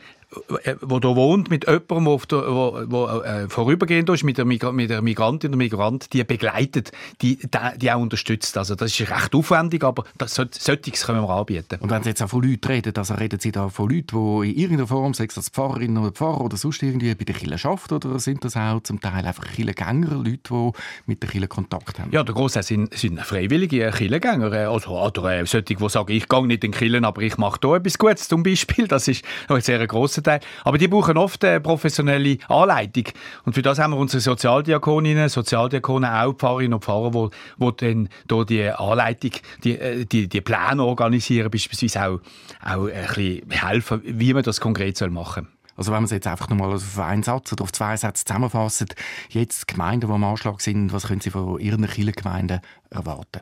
wo 0.81 0.99
da 0.99 1.15
wohnt, 1.15 1.49
mit 1.49 1.65
jemandem, 1.65 2.05
wo, 2.05 2.17
der, 2.17 2.47
wo, 2.47 2.79
wo 2.85 3.07
äh, 3.21 3.49
vorübergehend 3.49 4.09
ist, 4.09 4.23
mit 4.23 4.37
der, 4.37 4.45
Migra 4.45 4.71
mit 4.71 4.89
der 4.89 5.01
Migrantin 5.01 5.49
oder 5.49 5.57
Migrant, 5.57 6.13
die 6.13 6.23
begleitet, 6.23 6.91
die, 7.21 7.39
die, 7.77 7.91
auch 7.91 7.99
unterstützt. 7.99 8.55
Also 8.57 8.75
das 8.75 8.91
ist 8.91 9.09
recht 9.09 9.33
aufwendig, 9.33 9.83
aber 9.83 10.03
das, 10.19 10.35
solches 10.35 11.05
können 11.05 11.23
wir 11.23 11.29
anbieten. 11.29 11.79
Und 11.79 11.89
wenn 11.89 12.03
Sie 12.03 12.09
jetzt 12.09 12.21
auch 12.21 12.29
von 12.29 12.43
Leuten 12.43 12.67
reden, 12.67 12.93
also 12.95 13.15
reden 13.15 13.39
Sie 13.39 13.51
da 13.51 13.69
von 13.69 13.89
Leuten, 13.89 14.41
die 14.43 14.51
in 14.51 14.57
irgendeiner 14.57 14.87
Form, 14.87 15.15
sei 15.15 15.25
es 15.25 15.37
als 15.37 15.49
Pfarrerin 15.49 15.97
oder 15.97 16.11
Pfarrer 16.11 16.41
oder 16.41 16.57
sonst 16.57 16.83
irgendwie 16.83 17.15
bei 17.15 17.25
der 17.25 17.35
Kirche 17.35 17.67
arbeiten, 17.67 17.95
oder 17.95 18.19
sind 18.19 18.45
das 18.45 18.55
auch 18.55 18.81
zum 18.81 19.01
Teil 19.01 19.25
einfach 19.25 19.45
Kirchengänger, 19.51 20.15
Leute, 20.15 20.39
die 20.49 20.71
mit 21.07 21.23
der 21.23 21.29
Kirche 21.29 21.47
Kontakt 21.47 21.97
haben? 21.97 22.11
Ja, 22.11 22.23
der 22.23 22.35
Großteil 22.35 22.63
sind, 22.63 22.93
sind 22.93 23.19
freiwillige 23.21 23.89
Kirchengänger, 23.89 24.53
äh, 24.53 24.65
also, 24.65 24.91
oder 24.91 25.39
äh, 25.39 25.45
solche, 25.47 25.75
die 25.75 25.89
sagen, 25.89 26.11
ich 26.11 26.29
gehe 26.29 26.45
nicht 26.45 26.63
in 26.63 26.71
die 26.71 26.77
Kirche, 26.77 27.03
aber 27.03 27.21
ich 27.23 27.37
mache 27.37 27.57
hier 27.63 27.75
etwas 27.77 27.97
Gutes 27.97 28.27
zum 28.27 28.43
Beispiel. 28.43 28.87
Das 28.87 29.07
ist 29.07 29.25
ein 29.47 29.61
sehr 29.61 29.85
grosser 29.87 30.18
grosser 30.19 30.23
Teil. 30.23 30.39
Aber 30.63 30.77
die 30.77 30.87
brauchen 30.87 31.17
oft 31.17 31.43
eine 31.43 31.59
professionelle 31.59 32.37
Anleitung. 32.47 33.05
Und 33.45 33.53
für 33.53 33.61
das 33.61 33.79
haben 33.79 33.93
wir 33.93 33.97
unsere 33.97 34.21
Sozialdiakoninnen, 34.21 35.29
Sozialdiakonen, 35.29 36.09
auch 36.09 36.33
Pfarrerinnen 36.33 36.73
und 36.73 36.83
Pfarrer, 36.83 37.13
wo, 37.13 37.29
wo 37.57 37.71
dann 37.71 38.09
hier 38.29 38.45
die 38.45 38.69
Anleitung, 38.69 39.31
die, 39.63 39.77
äh, 39.77 40.05
die, 40.05 40.27
die 40.27 40.41
Pläne 40.41 40.83
organisieren, 40.83 41.49
beispielsweise 41.49 42.05
auch, 42.05 42.19
auch 42.63 42.87
ein 42.87 43.05
bisschen 43.07 43.49
helfen, 43.49 44.01
wie 44.03 44.33
man 44.33 44.43
das 44.43 44.59
konkret 44.61 44.99
machen 45.09 45.45
soll. 45.45 45.53
Also 45.75 45.91
wenn 45.93 45.99
man 45.99 46.05
es 46.05 46.11
jetzt 46.11 46.27
einfach 46.27 46.49
nochmal 46.49 46.73
auf 46.73 46.99
einen 46.99 47.23
Satz 47.23 47.53
oder 47.53 47.63
auf 47.63 47.71
zwei 47.71 47.95
Sätze 47.95 48.25
zusammenfasst, 48.25 48.95
jetzt 49.29 49.65
Gemeinden, 49.65 50.07
die 50.07 50.13
am 50.13 50.25
Anschlag 50.25 50.59
sind, 50.59 50.91
was 50.91 51.07
können 51.07 51.21
Sie 51.21 51.29
von 51.29 51.57
Ihren 51.57 51.87
Kirchengemeinden 51.87 52.59
erwarten? 52.89 53.39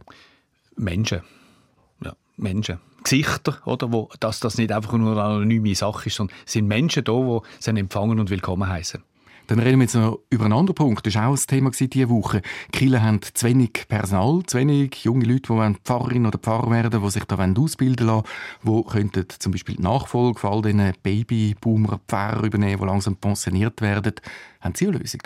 Menschen. 0.76 1.22
Menschen. 2.38 2.80
Gesichter, 3.04 3.58
oder, 3.66 3.92
wo, 3.92 4.10
dass 4.20 4.40
das 4.40 4.58
nicht 4.58 4.72
einfach 4.72 4.94
nur 4.94 5.12
eine 5.14 5.24
anonyme 5.24 5.74
Sache 5.76 6.08
ist, 6.08 6.16
sondern 6.16 6.36
es 6.46 6.54
sind 6.54 6.68
Menschen 6.68 7.04
da, 7.04 7.14
die 7.14 7.40
sie 7.60 7.72
empfangen 7.72 8.20
und 8.20 8.30
willkommen 8.30 8.68
heißen. 8.68 9.02
Dann 9.48 9.60
reden 9.60 9.80
wir 9.80 9.86
jetzt 9.86 9.96
noch 9.96 10.20
über 10.30 10.44
einen 10.44 10.54
anderen 10.54 10.76
Punkt. 10.76 11.08
Das 11.08 11.16
war 11.16 11.30
auch 11.30 11.38
ein 11.38 11.48
Thema 11.48 11.72
diese 11.72 12.10
Woche. 12.10 12.42
Die 12.74 12.80
Kirchen 12.80 13.02
haben 13.02 13.22
zu 13.22 13.48
wenig 13.48 13.86
Personal, 13.88 14.44
zu 14.46 14.58
wenig 14.58 15.06
junge 15.06 15.24
Leute, 15.24 15.54
die 15.54 15.80
Pfarrerin 15.86 16.26
oder 16.26 16.38
Pfarrer 16.38 16.70
werden 16.70 17.02
die 17.02 17.10
sich 17.10 17.24
da 17.24 17.36
ausbilden 17.38 18.08
lassen 18.08 18.28
die 18.64 18.84
könnten 18.84 19.26
zum 19.40 19.54
Beispiel 19.54 19.76
die 19.76 19.84
Nachfolge 19.84 20.38
von 20.38 20.52
all 20.52 20.62
diesen 20.64 20.92
Babyboomer-Pfarrer 21.02 22.44
übernehmen, 22.44 22.82
die 22.82 22.86
langsam 22.86 23.16
pensioniert 23.16 23.82
werden. 23.82 24.16
Haben 24.60 24.76
Sie 24.76 24.88
eine 24.88 24.98
Lösung? 24.98 25.22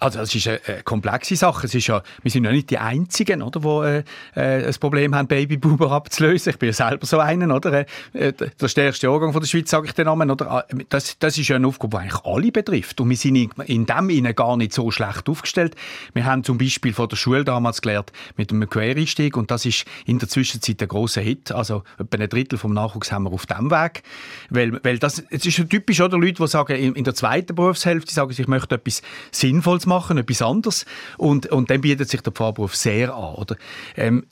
Also 0.00 0.20
es 0.20 0.34
ist 0.34 0.48
eine, 0.48 0.60
eine, 0.66 0.82
komplexe 0.82 1.36
Sache. 1.36 1.66
Es 1.66 1.74
ist 1.74 1.86
ja, 1.86 2.02
wir 2.22 2.30
sind 2.30 2.44
ja 2.44 2.52
nicht 2.52 2.70
die 2.70 2.78
Einzigen, 2.78 3.42
oder, 3.42 3.60
die 3.60 4.40
äh, 4.40 4.62
äh, 4.62 4.66
ein 4.66 4.74
Problem 4.80 5.14
haben, 5.14 5.28
Babyboomer 5.28 5.92
abzulösen. 5.92 6.50
Ich 6.50 6.58
bin 6.58 6.68
ja 6.70 6.72
selber 6.72 7.04
so 7.04 7.18
einer, 7.18 7.54
oder? 7.54 7.84
Äh, 8.14 8.32
der 8.32 8.68
stärkste 8.68 9.08
Jahrgang 9.08 9.32
von 9.32 9.42
der 9.42 9.46
Schweiz, 9.48 9.68
sage 9.68 9.86
ich 9.86 9.92
den 9.92 10.06
Namen, 10.06 10.30
oder? 10.30 10.50
Ah, 10.50 10.64
das, 10.88 11.18
das 11.18 11.36
ist 11.36 11.48
ja 11.48 11.56
eine 11.56 11.66
Aufgabe, 11.66 11.98
die 11.98 12.02
eigentlich 12.02 12.24
alle 12.24 12.50
betrifft. 12.50 12.98
Und 13.02 13.10
wir 13.10 13.16
sind 13.18 13.36
in, 13.36 13.50
in 13.66 13.84
dem 13.84 14.08
Sinne 14.08 14.32
gar 14.32 14.56
nicht 14.56 14.72
so 14.72 14.90
schlecht 14.90 15.28
aufgestellt. 15.28 15.76
Wir 16.14 16.24
haben 16.24 16.44
zum 16.44 16.56
Beispiel 16.56 16.94
von 16.94 17.06
der 17.06 17.16
Schule 17.16 17.44
damals 17.44 17.82
gelernt 17.82 18.10
mit 18.36 18.50
einem 18.52 18.70
Quereinstieg 18.70 19.36
und 19.36 19.50
das 19.50 19.66
ist 19.66 19.84
in 20.06 20.18
der 20.18 20.30
Zwischenzeit 20.30 20.80
ein 20.80 20.88
grosser 20.88 21.20
Hit. 21.20 21.52
Also 21.52 21.84
etwa 21.98 22.22
ein 22.22 22.28
Drittel 22.30 22.58
vom 22.58 22.72
Nachwuchs 22.72 23.12
haben 23.12 23.24
wir 23.24 23.32
auf 23.32 23.44
dem 23.44 23.70
Weg. 23.70 24.02
Weil, 24.48 24.82
weil 24.82 24.98
das, 24.98 25.22
es 25.28 25.44
ist 25.44 25.58
ja 25.58 25.64
typisch, 25.64 26.00
oder? 26.00 26.16
Leute, 26.16 26.42
die 26.42 26.48
sagen, 26.48 26.74
in, 26.74 26.94
in 26.94 27.04
der 27.04 27.14
zweiten 27.14 27.54
Berufshälfte 27.54 28.14
sagen, 28.14 28.32
ich 28.36 28.48
möchte 28.48 28.76
etwas 28.76 29.02
Sinnvolles 29.30 29.89
machen, 29.90 30.16
etwas 30.16 30.40
anderes. 30.40 30.86
Und, 31.18 31.46
und 31.46 31.68
dann 31.68 31.82
bietet 31.82 32.08
sich 32.08 32.22
der 32.22 32.32
Pfarrberuf 32.32 32.74
sehr 32.74 33.14
an. 33.14 33.34
Oder? 33.34 33.56
Ähm, 33.96 34.26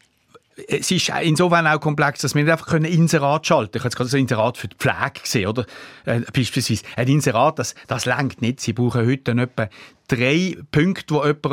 es 0.66 0.90
ist 0.90 1.12
insofern 1.22 1.66
auch 1.66 1.80
komplex, 1.80 2.20
dass 2.20 2.34
wir 2.34 2.42
nicht 2.42 2.50
einfach 2.50 2.72
ein 2.72 2.84
Inserat 2.84 3.46
schalten 3.46 3.72
können. 3.72 3.76
Ich 3.76 3.80
habe 3.80 3.88
jetzt 3.88 3.96
gerade 3.96 4.16
ein 4.16 4.20
Inserat 4.22 4.56
für 4.56 4.68
die 4.68 4.76
Pflege 4.76 5.20
gesehen, 5.22 5.46
oder? 5.48 5.66
Äh, 6.04 6.20
beispielsweise. 6.32 6.82
Ein 6.96 7.08
Inserat, 7.08 7.58
das, 7.58 7.74
das 7.86 8.06
lenkt 8.06 8.42
nicht. 8.42 8.60
Sie 8.60 8.72
brauchen 8.72 9.06
heute 9.06 9.32
etwa 9.32 9.68
drei 10.08 10.56
Punkte, 10.72 11.14
wo 11.14 11.24
jemand, 11.24 11.46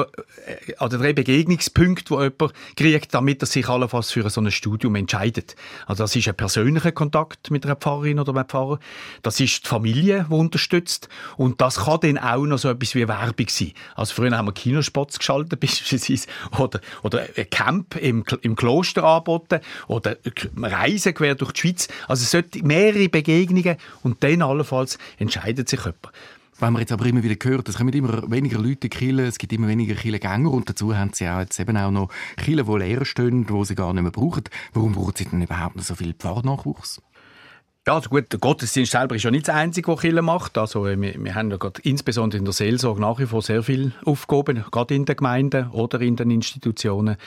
äh, 0.47 0.73
oder 0.79 0.97
drei 0.97 1.13
Begegnungspunkte, 1.13 2.09
wo 2.09 2.23
jemand 2.23 2.53
kriegt, 2.75 3.13
damit 3.13 3.43
er 3.43 3.45
sich 3.45 3.67
allenfalls 3.67 4.11
für 4.11 4.27
so 4.29 4.41
ein 4.41 4.49
Studium 4.49 4.95
entscheidet. 4.95 5.55
Also 5.85 6.03
das 6.03 6.15
ist 6.15 6.27
ein 6.27 6.35
persönlicher 6.35 6.93
Kontakt 6.93 7.51
mit 7.51 7.65
einer 7.65 7.75
Pfarrerin 7.75 8.19
oder 8.19 8.33
einem 8.33 8.47
Pfarrer. 8.47 8.79
Das 9.21 9.39
ist 9.39 9.65
die 9.65 9.67
Familie, 9.67 10.25
die 10.29 10.33
unterstützt. 10.33 11.09
Und 11.37 11.59
das 11.61 11.83
kann 11.83 11.99
dann 12.01 12.17
auch 12.17 12.45
noch 12.45 12.57
so 12.57 12.69
etwas 12.69 12.95
wie 12.95 13.07
Werbung 13.07 13.47
sein. 13.49 13.73
Also 13.95 14.15
früher 14.15 14.35
haben 14.35 14.47
wir 14.47 14.53
Kinospots 14.53 15.19
geschaltet, 15.19 15.59
beispielsweise, 15.59 16.27
oder, 16.57 16.79
oder 17.03 17.27
ein 17.35 17.49
Camp 17.49 17.97
im, 17.97 18.23
im 18.41 18.55
Kloster 18.55 18.94
angeboten, 19.03 19.60
oder 19.88 20.17
Reisen 20.58 21.13
quer 21.13 21.36
durch 21.36 21.53
die 21.53 21.62
Schweiz. 21.62 21.88
Also 22.08 22.23
es 22.23 22.31
sollte 22.31 22.63
mehrere 22.63 23.10
Begegnungen 23.10 23.77
und 24.03 24.23
dann 24.23 24.41
allenfalls 24.41 24.97
entscheidet 25.17 25.69
sich 25.69 25.79
jemand. 25.79 26.12
Wenn 26.58 26.71
man 26.71 26.79
jetzt 26.79 26.93
aber 26.93 27.05
immer 27.05 27.21
wieder 27.21 27.36
hört, 27.49 27.67
es 27.67 27.75
kommen 27.75 27.91
immer 27.91 28.31
weniger 28.31 28.58
Leute 28.58 28.88
in 28.88 28.89
Kirche, 28.89 29.23
es 29.23 29.38
gibt 29.38 29.51
immer 29.51 29.67
weniger 29.67 29.93
Kirchengänger 29.93 30.49
und 30.49 30.69
dazu 30.69 30.95
haben 30.95 31.12
sie 31.13 31.27
auch 31.27 31.39
jetzt 31.39 31.60
eben 31.60 31.75
auch 31.75 31.91
noch 31.91 32.10
Kirchen, 32.38 32.65
die 32.65 32.77
leer 32.77 33.03
stehen, 33.03 33.45
die 33.45 33.65
sie 33.65 33.75
gar 33.75 33.93
nicht 33.93 34.03
mehr 34.03 34.12
brauchen. 34.12 34.45
Warum 34.71 34.93
brauchen 34.93 35.13
sie 35.17 35.25
denn 35.25 35.41
überhaupt 35.41 35.75
noch 35.75 35.84
so 35.84 35.95
viel 35.95 36.13
Pfarrnachwuchs? 36.13 37.01
Ja, 37.87 37.93
also 37.93 38.09
gut, 38.09 38.31
der 38.31 38.39
Gottesdienst 38.39 38.93
selber 38.93 39.15
ist 39.15 39.23
ja 39.23 39.29
nicht 39.29 39.47
das 39.47 39.53
Einzige, 39.53 39.91
was 39.91 40.01
Kirche 40.01 40.23
macht. 40.23 40.57
Also 40.57 40.87
äh, 40.87 40.99
wir, 40.99 41.23
wir 41.23 41.35
haben 41.35 41.51
ja 41.51 41.57
gerade 41.57 41.79
insbesondere 41.83 42.39
in 42.39 42.45
der 42.45 42.53
Seelsorge 42.53 42.99
nach 42.99 43.19
wie 43.19 43.27
vor 43.27 43.43
sehr 43.43 43.61
viele 43.61 43.91
Aufgaben, 44.05 44.65
gerade 44.71 44.95
in 44.95 45.05
den 45.05 45.15
Gemeinden 45.15 45.69
oder 45.69 46.01
in 46.01 46.15
den 46.15 46.31
Institutionen. 46.31 47.17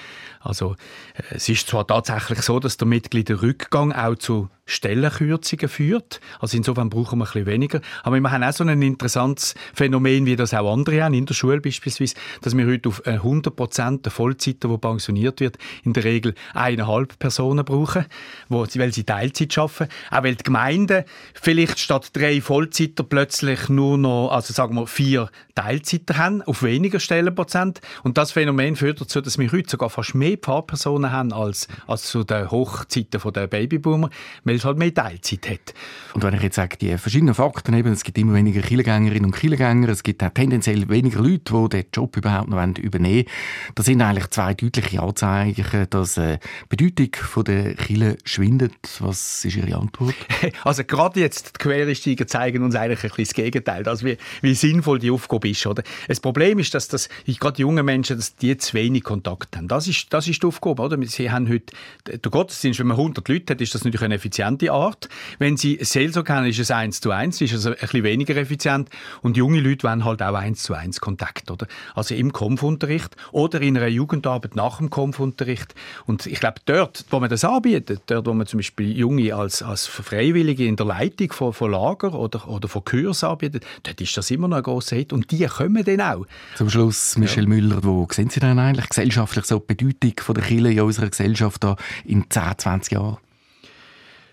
Also 0.40 0.74
äh, 1.14 1.36
es 1.36 1.48
ist 1.48 1.68
zwar 1.68 1.86
tatsächlich 1.86 2.42
so, 2.42 2.58
dass 2.58 2.76
der 2.76 2.88
Mitgliederrückgang 2.88 3.92
auch 3.92 4.16
zu 4.16 4.48
Stellenkürzungen 4.68 5.68
führt. 5.68 6.20
Also 6.40 6.56
insofern 6.56 6.90
brauchen 6.90 7.18
wir 7.18 7.24
ein 7.24 7.32
bisschen 7.32 7.46
weniger. 7.46 7.80
Aber 8.02 8.20
wir 8.20 8.30
haben 8.30 8.44
auch 8.44 8.52
so 8.52 8.64
ein 8.64 8.82
interessantes 8.82 9.54
Phänomen, 9.74 10.26
wie 10.26 10.36
das 10.36 10.52
auch 10.52 10.72
andere 10.72 11.02
haben, 11.02 11.14
in 11.14 11.26
der 11.26 11.34
Schule 11.34 11.60
beispielsweise, 11.60 12.14
dass 12.42 12.56
wir 12.56 12.66
heute 12.66 12.90
auf 12.90 13.04
100 13.06 13.56
Prozent 13.56 14.04
der 14.04 14.12
Vollzeiter, 14.12 14.68
die 14.68 14.78
pensioniert 14.78 15.40
wird, 15.40 15.56
in 15.84 15.94
der 15.94 16.04
Regel 16.04 16.34
eineinhalb 16.52 17.18
Personen 17.18 17.64
brauchen, 17.64 18.04
weil 18.48 18.92
sie 18.92 19.04
Teilzeit 19.04 19.56
arbeiten. 19.56 19.88
Auch 20.10 20.22
weil 20.22 20.34
die 20.34 20.44
Gemeinden 20.44 21.04
vielleicht 21.34 21.78
statt 21.78 22.10
drei 22.12 22.42
Vollzeiter 22.42 23.04
plötzlich 23.04 23.70
nur 23.70 23.96
noch, 23.96 24.30
also 24.30 24.52
sagen 24.52 24.74
wir, 24.74 24.86
vier 24.86 25.30
Teilzeiter 25.54 26.18
haben, 26.18 26.42
auf 26.42 26.62
weniger 26.62 27.00
Stellenprozent. 27.00 27.80
Und 28.02 28.18
das 28.18 28.32
Phänomen 28.32 28.76
führt 28.76 29.00
dazu, 29.00 29.22
dass 29.22 29.38
wir 29.38 29.50
heute 29.50 29.70
sogar 29.70 29.88
fast 29.88 30.14
mehr 30.14 30.36
Pfarrpersonen 30.36 31.10
haben 31.10 31.32
als, 31.32 31.68
als 31.86 32.04
zu 32.04 32.22
den 32.22 32.50
Hochzeiten 32.50 33.20
der 33.32 33.46
Babyboomer, 33.46 34.10
weil 34.44 34.57
es 34.58 34.64
halt 34.64 34.78
mehr 34.78 34.92
Teilzeit 34.92 35.48
hat. 35.48 35.74
Und 36.14 36.22
wenn 36.22 36.34
ich 36.34 36.42
jetzt 36.42 36.56
sage, 36.56 36.76
die 36.76 36.96
verschiedenen 36.98 37.34
Fakten, 37.34 37.74
eben, 37.74 37.92
es 37.92 38.04
gibt 38.04 38.18
immer 38.18 38.34
weniger 38.34 38.60
Killengängerinnen 38.60 39.26
und 39.26 39.36
Killengänger, 39.36 39.88
es 39.88 40.02
gibt 40.02 40.22
auch 40.22 40.30
tendenziell 40.30 40.88
weniger 40.88 41.20
Leute, 41.20 41.52
die 41.52 41.68
den 41.68 41.84
Job 41.94 42.16
überhaupt 42.16 42.48
noch 42.48 42.78
übernehmen 42.78 43.26
wollen. 43.26 43.74
Das 43.74 43.86
sind 43.86 44.02
eigentlich 44.02 44.28
zwei 44.28 44.54
deutliche 44.54 45.00
Anzeichen, 45.00 45.86
dass 45.90 46.16
äh, 46.16 46.38
die 46.70 46.76
Bedeutung 46.76 47.44
der 47.44 47.74
Kille 47.74 48.18
schwindet. 48.24 48.74
Was 49.00 49.44
ist 49.44 49.56
Ihre 49.56 49.76
Antwort? 49.76 50.14
Also 50.64 50.82
gerade 50.84 51.20
jetzt 51.20 51.56
die 51.56 51.58
Quereinsteiger 51.58 52.26
zeigen 52.26 52.62
uns 52.62 52.74
eigentlich 52.74 52.98
ein 52.98 53.08
bisschen 53.10 53.24
das 53.24 53.34
Gegenteil, 53.34 53.88
also 53.88 54.06
wie, 54.06 54.18
wie 54.42 54.54
sinnvoll 54.54 54.98
die 54.98 55.10
Aufgabe 55.10 55.48
ist. 55.48 55.66
Oder? 55.66 55.82
Das 56.08 56.20
Problem 56.20 56.58
ist, 56.58 56.74
dass 56.74 56.88
das, 56.88 57.08
gerade 57.26 57.56
die 57.56 57.62
jungen 57.62 57.84
Menschen, 57.84 58.16
dass 58.16 58.36
die 58.36 58.56
zu 58.56 58.74
wenig 58.74 59.04
Kontakt 59.04 59.56
haben. 59.56 59.68
Das 59.68 59.86
ist, 59.86 60.12
das 60.12 60.26
ist 60.28 60.42
die 60.42 60.46
Aufgabe. 60.46 60.82
Oder? 60.82 60.98
Sie 61.06 61.30
haben 61.30 61.48
heute, 61.48 61.72
der 62.06 62.30
Gottesdienst, 62.30 62.80
wenn 62.80 62.88
man 62.88 62.96
100 62.96 63.28
Leute 63.28 63.54
hat, 63.54 63.60
ist 63.60 63.74
das 63.74 63.84
natürlich 63.84 64.04
eine 64.04 64.14
effiziente 64.14 64.47
Art. 64.72 65.08
Wenn 65.38 65.56
sie 65.56 65.78
Seelsorge 65.80 66.32
haben, 66.32 66.46
ist 66.46 66.58
es 66.58 66.70
eins 66.70 67.00
zu 67.00 67.10
eins, 67.10 67.40
ist 67.40 67.52
es 67.52 67.66
ein 67.66 67.74
bisschen 67.74 68.02
weniger 68.04 68.36
effizient. 68.36 68.88
Und 69.22 69.36
junge 69.36 69.60
Leute 69.60 69.86
wollen 69.86 70.04
halt 70.04 70.22
auch 70.22 70.34
eins 70.34 70.62
zu 70.62 70.74
eins 70.74 71.00
Kontakt. 71.00 71.50
Oder? 71.50 71.66
Also 71.94 72.14
im 72.14 72.32
Kampfunterricht 72.32 73.16
oder 73.32 73.60
in 73.60 73.76
einer 73.76 73.88
Jugendarbeit 73.88 74.56
nach 74.56 74.78
dem 74.78 74.90
Kampfunterricht. 74.90 75.74
Und 76.06 76.26
ich 76.26 76.40
glaube, 76.40 76.60
dort, 76.64 77.04
wo 77.10 77.20
man 77.20 77.28
das 77.28 77.44
anbietet, 77.44 78.02
dort, 78.06 78.26
wo 78.26 78.34
man 78.34 78.46
zum 78.46 78.58
Beispiel 78.58 78.96
Junge 78.96 79.34
als, 79.34 79.62
als 79.62 79.86
Freiwillige 79.86 80.66
in 80.66 80.76
der 80.76 80.86
Leitung 80.86 81.32
von, 81.32 81.52
von 81.52 81.70
Lager 81.70 82.14
oder, 82.14 82.48
oder 82.48 82.68
von 82.68 82.84
Kurs 82.84 83.24
anbietet, 83.24 83.64
dort 83.82 84.00
ist 84.00 84.16
das 84.16 84.30
immer 84.30 84.48
noch 84.48 84.58
ein 84.58 84.62
grosser 84.62 84.96
Hit. 84.96 85.12
Und 85.12 85.30
die 85.30 85.44
kommen 85.46 85.84
dann 85.84 86.00
auch. 86.00 86.26
Zum 86.56 86.70
Schluss, 86.70 87.16
Michel 87.18 87.44
ja. 87.44 87.48
Müller, 87.48 87.84
wo 87.84 88.06
sehen 88.10 88.30
Sie 88.30 88.40
denn 88.40 88.58
eigentlich 88.58 88.88
gesellschaftlich 88.88 89.44
so 89.44 89.58
die 89.58 89.74
Bedeutung 89.74 90.24
von 90.24 90.34
der 90.34 90.44
Kirche 90.44 90.72
in 90.72 90.80
unserer 90.80 91.08
Gesellschaft 91.08 91.64
da 91.64 91.76
in 92.04 92.24
10, 92.28 92.58
20 92.58 92.92
Jahren? 92.92 93.18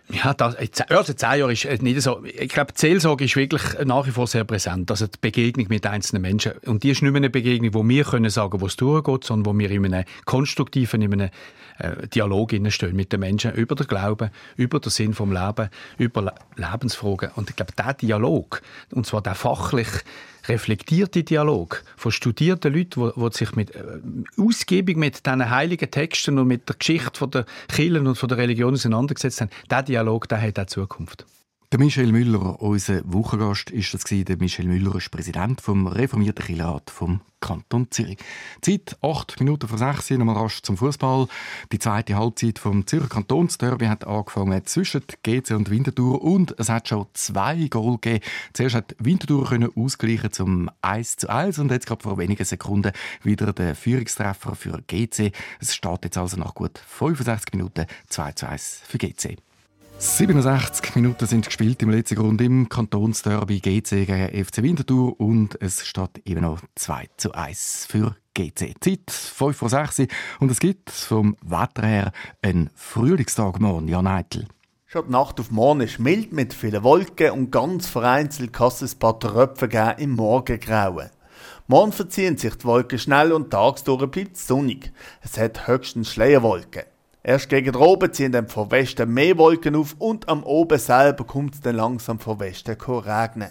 Ja, 0.10 0.36
das, 0.36 0.56
also 0.90 1.14
zehn 1.14 1.40
Jahre 1.40 1.52
ist 1.52 1.82
nicht 1.82 2.02
so. 2.02 2.24
Ich 2.26 2.50
glaube, 2.50 2.74
die 2.74 2.80
Seelsorge 2.80 3.26
ist 3.26 3.36
wirklich 3.36 3.64
nach 3.86 4.06
wie 4.06 4.12
vor 4.12 4.28
sehr 4.28 4.44
präsent. 4.44 4.92
Also 4.92 5.08
die 5.08 5.18
Begegnung 5.20 5.66
mit 5.70 5.86
einzelnen 5.88 6.22
Menschen. 6.22 6.54
Und 6.66 6.84
die 6.84 6.92
ist 6.92 7.02
nicht 7.02 7.12
mehr 7.12 7.20
eine 7.20 7.32
Begegnung, 7.32 7.74
wo 7.74 7.88
wir 7.88 8.04
können 8.04 8.30
sagen, 8.30 8.62
wo 8.62 8.68
es 8.68 8.76
durchgeht, 8.76 9.24
sondern 9.24 9.52
wo 9.52 9.58
wir 9.58 9.72
in 9.72 9.86
einem 9.86 10.06
konstruktiven, 10.26 11.02
in 11.02 11.14
einem 11.14 11.30
äh, 11.80 12.08
Dialog 12.08 12.54
stehen 12.70 12.96
mit 12.96 13.14
den 13.14 13.20
Menschen 13.20 13.54
über 13.54 13.74
den 13.74 13.88
Glauben, 13.88 14.30
über 14.56 14.80
den 14.80 14.92
Sinn 14.92 15.14
vom 15.14 15.32
Leben, 15.32 15.70
über 15.98 16.22
Le 16.22 16.34
Lebensfragen. 16.56 17.32
Und 17.36 17.50
ich 17.50 17.56
glaube, 17.56 17.74
der 17.76 17.94
Dialog, 17.96 18.62
und 18.92 19.08
zwar 19.08 19.22
der 19.22 19.34
fachlich 19.34 19.90
reflektierte 20.48 21.24
Dialog 21.24 21.84
von 21.98 22.12
studierten 22.12 22.74
Leuten, 22.74 23.12
die, 23.16 23.38
sich 23.38 23.56
mit, 23.56 23.76
äh, 23.76 23.84
ausgiebig 24.38 24.98
mit 24.98 25.26
diesen 25.26 25.50
heiligen 25.50 25.90
Texten 25.90 26.40
und 26.40 26.48
mit 26.48 26.68
der 26.70 26.76
Geschichte 26.76 27.18
von 27.18 27.32
der 27.32 27.46
Kirchen 27.68 28.08
und 28.08 28.16
von 28.16 28.30
der 28.30 28.38
Religion 28.38 28.74
auseinandergesetzt 28.74 29.42
haben, 29.42 29.50
dieser 29.70 29.84
Dialog 29.84 30.28
der 30.30 30.42
hat 30.42 30.60
auch 30.60 30.68
Zukunft. 30.68 31.26
Der 31.76 31.84
Michel 31.84 32.14
Müller, 32.14 32.62
unser 32.62 33.02
Wochengast, 33.04 33.70
ist 33.70 33.94
das. 33.94 34.06
Der 34.06 34.38
Michel 34.38 34.66
Müller 34.66 34.96
ist 34.96 35.12
Präsident 35.12 35.60
vom 35.60 35.88
reformierten 35.88 36.46
Kirchenrat 36.46 36.90
vom 36.90 37.20
Kanton 37.42 37.92
Zürich. 37.92 38.18
Zeit 38.62 38.96
8 39.02 39.42
Minuten 39.42 39.68
vor 39.68 39.78
6 39.78 40.12
Uhr, 40.12 40.18
nochmal 40.20 40.38
rasch 40.38 40.62
zum 40.62 40.78
Fußball. 40.78 41.28
Die 41.74 41.80
zweite 41.80 42.16
Halbzeit 42.16 42.60
vom 42.60 42.88
Zürcher 42.88 43.10
Kantonsderby 43.10 43.88
hat 43.88 44.08
angefangen 44.08 44.66
zwischen 44.66 45.04
GC 45.24 45.52
und 45.52 45.70
Winterthur 45.70 46.22
und 46.22 46.58
es 46.58 46.70
hat 46.70 46.88
schon 46.88 47.08
zwei 47.12 47.68
Goal 47.68 47.98
gegeben. 48.00 48.24
Zuerst 48.54 48.76
hat 48.76 48.96
Winterthur 49.00 49.46
können 49.46 49.70
ausgleichen 49.76 50.32
zum 50.32 50.72
1 50.82 51.18
zu 51.18 51.30
1 51.30 51.60
und 51.60 51.72
jetzt 51.72 51.88
gerade 51.88 52.04
vor 52.04 52.18
wenigen 52.18 52.46
Sekunden 52.46 52.94
wieder 53.22 53.52
der 53.52 53.76
Führungstreffer 53.76 54.56
für 54.56 54.82
GC. 54.88 55.34
Es 55.60 55.76
steht 55.76 56.06
jetzt 56.06 56.18
also 56.18 56.38
nach 56.38 56.56
gut 56.56 56.80
65 56.88 57.54
Minuten 57.54 57.86
2 58.08 58.32
zu 58.32 58.48
1 58.48 58.82
für 58.88 58.98
GC. 58.98 59.45
67 59.98 60.96
Minuten 60.96 61.26
sind 61.26 61.46
gespielt 61.46 61.82
im 61.82 61.90
letzten 61.90 62.16
Grund 62.16 62.42
im 62.42 62.68
Kantonsderby 62.68 63.60
GC 63.60 64.06
gegen 64.06 64.46
FC 64.46 64.62
Winterthur 64.62 65.18
und 65.20 65.58
es 65.62 65.86
steht 65.86 66.22
eben 66.26 66.42
noch 66.42 66.60
2 66.76 67.08
zu 67.16 67.32
1 67.32 67.88
für 67.90 68.16
GC. 68.34 68.76
Zeit 68.82 69.10
5 69.10 69.56
vor 69.56 69.70
6 69.70 70.08
und 70.42 70.52
es 70.52 70.60
gibt 70.60 70.90
vom 70.90 71.38
Wetter 71.42 71.88
her 71.88 72.12
einen 72.42 72.70
Frühlingstag 72.76 73.62
morgen, 73.62 73.88
Jan 73.88 74.06
Eitel. 74.06 74.48
Schon 74.86 75.06
die 75.06 75.12
Nacht 75.14 75.40
auf 75.40 75.50
morgen 75.50 75.82
ist 75.82 75.98
mild 76.00 76.34
mit 76.34 76.54
vielen 76.54 76.84
Wolken 76.84 77.32
und 77.32 77.52
ganz 77.52 77.88
vereinzelt 77.88 78.52
kann 78.52 78.68
es 78.68 78.82
ein 78.82 79.00
paar 79.00 79.18
Tröpfe 79.18 79.70
geben 79.70 79.96
im 79.98 80.12
Morgengrauen. 80.12 81.10
Morgen 81.68 81.94
verziehen 81.94 82.38
sich 82.38 82.56
die 82.56 82.66
Wolken 82.66 83.00
schnell 83.00 83.32
und 83.32 83.50
tagsdurch 83.50 84.12
bleibt 84.12 84.36
es 84.36 84.46
sonnig. 84.46 84.92
Es 85.22 85.38
hat 85.38 85.68
höchstens 85.68 86.12
Schleierwolken. 86.12 86.84
Erst 87.28 87.50
gegen 87.50 87.76
oben 87.76 88.14
ziehen 88.14 88.32
dann 88.32 88.48
von 88.48 88.70
Westen 88.70 89.12
mehr 89.12 89.36
Wolken 89.40 89.76
auf 89.76 89.96
und 89.98 90.30
am 90.30 90.44
Oben 90.44 90.78
selber 90.78 91.24
kommt 91.24 91.56
es 91.56 91.62
dann 91.62 91.76
langsam 91.76 92.20
von 92.20 92.40
Westen 92.40 92.80
regnen. 92.80 93.50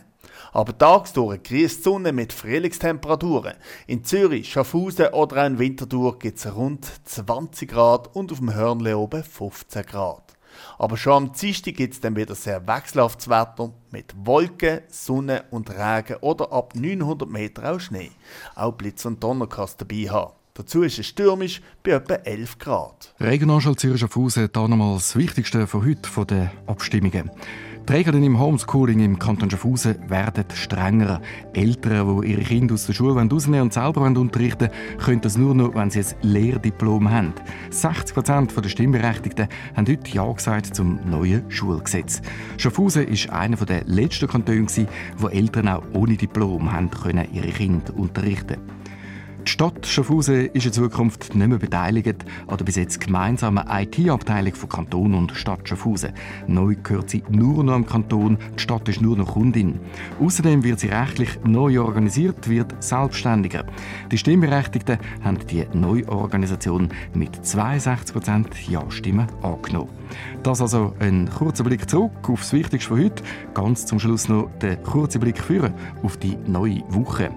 Aber 0.52 0.78
tagsdurch 0.78 1.42
grüßt 1.42 1.78
die 1.78 1.82
Sonne 1.82 2.12
mit 2.12 2.32
Frühlingstemperaturen. 2.32 3.54
In 3.88 4.04
Zürich, 4.04 4.52
Schaffhausen 4.52 5.08
oder 5.08 5.42
auch 5.42 5.46
in 5.46 5.58
Winterthur 5.58 6.16
gibt 6.20 6.38
es 6.38 6.54
rund 6.54 6.87
20 7.04 7.68
Grad 7.68 8.14
und 8.14 8.30
auf 8.30 8.38
dem 8.38 8.54
Hörnle 8.54 8.96
oben 8.96 9.24
15 9.24 9.84
Grad. 9.87 10.37
Aber 10.78 10.96
schon 10.96 11.24
am 11.24 11.32
Dienstag 11.32 11.74
gibt 11.74 11.94
es 11.94 12.00
dann 12.00 12.14
wieder 12.14 12.37
sehr 12.37 12.64
wechselhaftes 12.68 13.28
Wetter 13.28 13.72
mit 13.90 14.14
Wolken, 14.24 14.82
Sonne 14.87 15.46
und 15.50 15.68
Regen 15.70 16.18
oder 16.20 16.52
ab 16.52 16.76
900 16.76 17.28
Meter 17.28 17.72
auch 17.72 17.80
Schnee. 17.80 18.12
Auch 18.54 18.74
Blitz 18.74 19.04
und 19.04 19.20
Donner 19.20 19.48
kannst 19.48 19.80
dabei 19.80 20.08
haben. 20.08 20.43
Dazu 20.57 20.83
ist 20.83 21.01
es 21.01 21.09
stürmisch 21.09 21.61
bei 21.83 21.90
etwa 21.90 22.14
11 22.14 22.59
Grad. 22.61 23.12
Regionalschall 23.19 23.75
Zürich 23.75 23.99
Schaffhausen, 23.99 24.49
hier 24.55 24.69
nochmal 24.69 24.95
das 24.95 25.17
Wichtigste 25.17 25.67
von 25.67 25.85
heute 25.85 26.09
von 26.09 26.29
den 26.29 26.49
Abstimmungen. 26.69 27.29
Die 27.88 27.93
Regeln 27.93 28.23
im 28.23 28.38
Homeschooling 28.38 29.01
im 29.01 29.19
Kanton 29.19 29.51
Schaffhausen 29.51 30.09
werden 30.09 30.45
strenger. 30.55 31.21
Eltern, 31.55 32.21
die 32.23 32.31
ihre 32.31 32.43
Kinder 32.43 32.75
aus 32.75 32.87
der 32.87 32.93
Schule 32.93 33.21
rausnehmen 33.21 33.62
und 33.62 33.73
selber 33.73 34.03
unterrichten 34.03 34.69
wollen, 34.69 34.99
können 34.99 35.21
das 35.23 35.37
nur 35.37 35.57
noch, 35.57 35.75
wenn 35.75 35.90
sie 35.90 35.99
ein 35.99 36.07
Lehrdiplom 36.23 37.11
haben. 37.11 37.35
60 37.71 38.14
Prozent 38.14 38.57
der 38.57 38.69
Stimmberechtigten 38.69 39.49
haben 39.75 39.88
heute 39.88 40.11
Ja 40.12 40.31
gesagt 40.31 40.77
zum 40.77 41.01
neuen 41.11 41.51
Schulgesetz. 41.51 42.23
Schaffhausen 42.59 43.09
war 43.09 43.40
einer 43.40 43.57
der 43.57 43.83
letzten 43.87 44.29
Kantone, 44.29 44.87
wo 45.19 45.27
Eltern 45.27 45.67
auch 45.67 45.83
ohne 45.95 46.17
Diplom 46.17 46.71
haben 46.71 46.93
können 46.93 47.27
ihre 47.35 47.49
Kinder 47.49 47.93
unterrichten 47.97 48.59
Die 49.46 49.50
Stadt 49.50 49.87
Schaffhausen 49.87 50.46
ist 50.54 50.64
in 50.64 50.72
Zukunft 50.72 51.35
nicht 51.35 51.46
mehr 51.46 51.59
beteiligt 51.59 52.24
an 52.46 52.57
der 52.57 52.64
bis 52.64 52.76
jetzt 52.76 52.98
gemeinsamen 52.98 53.64
IT-Abteilung 53.68 54.54
von 54.54 54.68
Kanton 54.70 55.12
und 55.12 55.33
Stadt 55.33 55.68
Schaffhausen. 55.68 56.14
Neu 56.46 56.76
gehört 56.83 57.11
sie 57.11 57.22
nur 57.28 57.62
noch 57.62 57.74
am 57.74 57.85
Kanton, 57.85 58.38
die 58.57 58.62
Stadt 58.62 58.88
ist 58.88 59.02
nur 59.02 59.18
noch 59.18 59.35
Kundin. 59.35 59.80
Außerdem 60.18 60.64
wird 60.64 60.80
sie 60.80 60.88
rechtlich 60.88 61.28
neu 61.44 61.78
organisiert, 61.80 62.48
wird 62.48 62.74
selbstständiger. 62.83 63.66
Die 64.11 64.16
Stimmberechtigten 64.16 64.98
haben 65.22 65.38
die 65.46 65.66
Neuorganisation 65.74 66.88
mit 67.12 67.37
62% 67.37 68.46
Ja-Stimmen 68.70 69.26
angenommen. 69.42 69.90
Das 70.42 70.62
also 70.62 70.94
ein 71.00 71.28
kurzer 71.28 71.64
Blick 71.64 71.88
zurück 71.90 72.30
auf 72.30 72.40
das 72.40 72.52
Wichtigste 72.54 72.88
von 72.88 73.04
heute. 73.04 73.22
Ganz 73.52 73.85
zum 73.85 74.00
Schluss 74.00 74.26
noch 74.26 74.48
der 74.62 74.76
kurze 74.78 75.18
Blick 75.18 75.38
führen 75.38 75.74
auf 76.02 76.16
die 76.16 76.38
neue 76.46 76.83
Woche. 76.88 77.30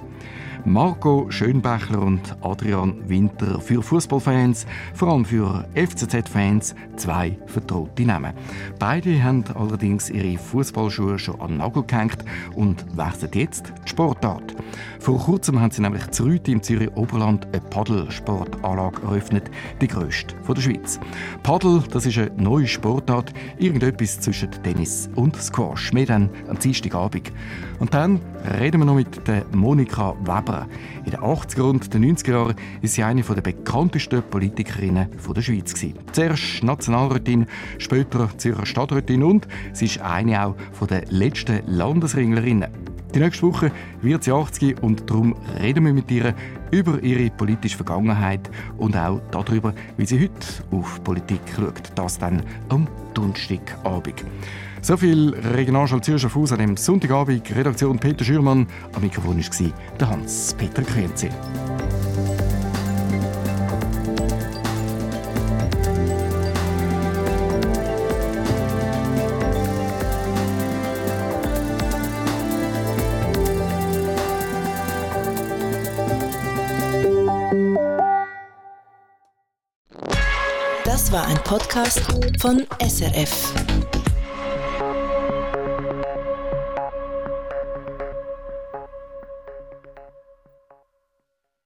Marco 0.68 1.32
Schönbächler 1.32 2.02
und 2.02 2.36
Adrian 2.42 3.08
Winter 3.08 3.62
für 3.62 3.82
Fußballfans, 3.82 4.68
vor 4.94 5.08
allem 5.08 5.24
für 5.24 5.66
FCZ-Fans, 5.76 6.76
zwei 6.98 7.38
vertraute 7.46 8.04
Namen. 8.04 8.34
Beide 8.78 9.24
haben 9.24 9.46
allerdings 9.56 10.10
ihre 10.10 10.38
Fußballschuhe 10.38 11.20
schon 11.20 11.40
an 11.40 11.52
den 11.52 11.58
Nagel 11.60 11.84
gehängt 11.84 12.18
und 12.56 12.86
wechseln 12.98 13.32
jetzt 13.34 13.72
die 13.86 13.90
Sportart. 13.90 14.56
Vor 15.00 15.18
kurzem 15.20 15.62
haben 15.62 15.72
sie 15.72 15.82
nämlich 15.82 16.06
zu 16.12 16.28
im 16.28 16.62
Zürich 16.62 16.92
Oberland 16.96 17.48
eine 17.54 17.62
Paddelsportanlage 17.62 19.04
eröffnet, 19.04 19.50
die 19.80 19.88
grösste 19.88 20.36
der 20.48 20.62
Schweiz. 20.62 21.00
Paddel, 21.44 21.82
das 21.92 22.06
ist 22.06 22.18
eine 22.18 22.32
neue 22.36 22.68
Sportart, 22.68 23.34
irgendetwas 23.58 24.20
zwischen 24.20 24.52
Tennis 24.64 25.10
und 25.16 25.38
Squash. 25.38 25.94
Mehr 25.94 26.08
dann 26.08 26.30
am 26.50 26.60
Dienstagabend. 26.60 27.32
Und 27.80 27.94
dann 27.94 28.20
reden 28.60 28.82
wir 28.82 28.86
noch 28.86 28.96
mit 28.96 29.28
der 29.28 29.46
Monika 29.54 30.16
Weber. 30.24 30.57
In 31.06 31.12
den 31.12 31.20
80er 31.20 31.62
und 31.62 31.94
den 31.94 32.16
90er 32.16 32.32
Jahren 32.32 32.56
ist 32.82 32.96
sie 32.96 33.04
eine 33.04 33.22
der 33.22 33.42
bekanntesten 33.42 34.24
Politikerinnen 34.24 35.08
der 35.36 35.42
Schweiz. 35.42 35.74
Zuerst 36.12 36.64
Nationalrätin, 36.64 37.46
später 37.78 38.30
Zürcher 38.38 38.66
Stadträtin 38.66 39.24
und 39.24 39.48
sie 39.74 39.86
ist 39.86 40.02
eine 40.02 40.46
auch 40.46 40.56
der 40.88 41.06
letzten 41.10 41.62
Landesringlerinnen. 41.66 42.68
Die 43.14 43.20
nächste 43.20 43.48
Woche 43.48 43.72
wird 44.02 44.24
sie 44.24 44.32
80 44.32 44.84
und 44.84 45.10
darum 45.10 45.36
reden 45.60 45.86
wir 45.86 45.94
mit 45.94 46.12
ihr 46.12 46.36
über 46.72 47.02
ihre 47.02 47.30
politische 47.30 47.78
Vergangenheit 47.78 48.50
und 48.78 48.98
auch 48.98 49.22
darüber, 49.32 49.74
wie 49.96 50.06
sie 50.06 50.20
heute 50.20 50.48
auf 50.72 51.04
Politik 51.04 51.40
schaut. 51.56 51.92
Das 51.96 52.20
dann 52.20 52.44
am 52.70 52.88
Donnerstagabend. 53.14 54.26
So 54.82 54.96
viel 54.96 55.34
Regionalschau 55.34 56.00
Zürcher 56.00 56.30
Fuß 56.30 56.54
an 56.54 56.60
dem 56.60 56.78
Sonntagabend. 56.78 57.56
Redaktion 57.56 58.00
Peter 58.00 58.24
Schürmann. 58.24 58.68
Am 58.94 59.02
Mikrofon 59.02 59.38
war 59.38 59.74
der 60.00 60.10
Hans-Peter 60.10 60.84
Krenzi. 60.84 61.30
Das 80.86 81.12
war 81.12 81.28
ein 81.28 81.38
Podcast 81.44 82.02
von 82.40 82.66
SRF. 82.82 83.54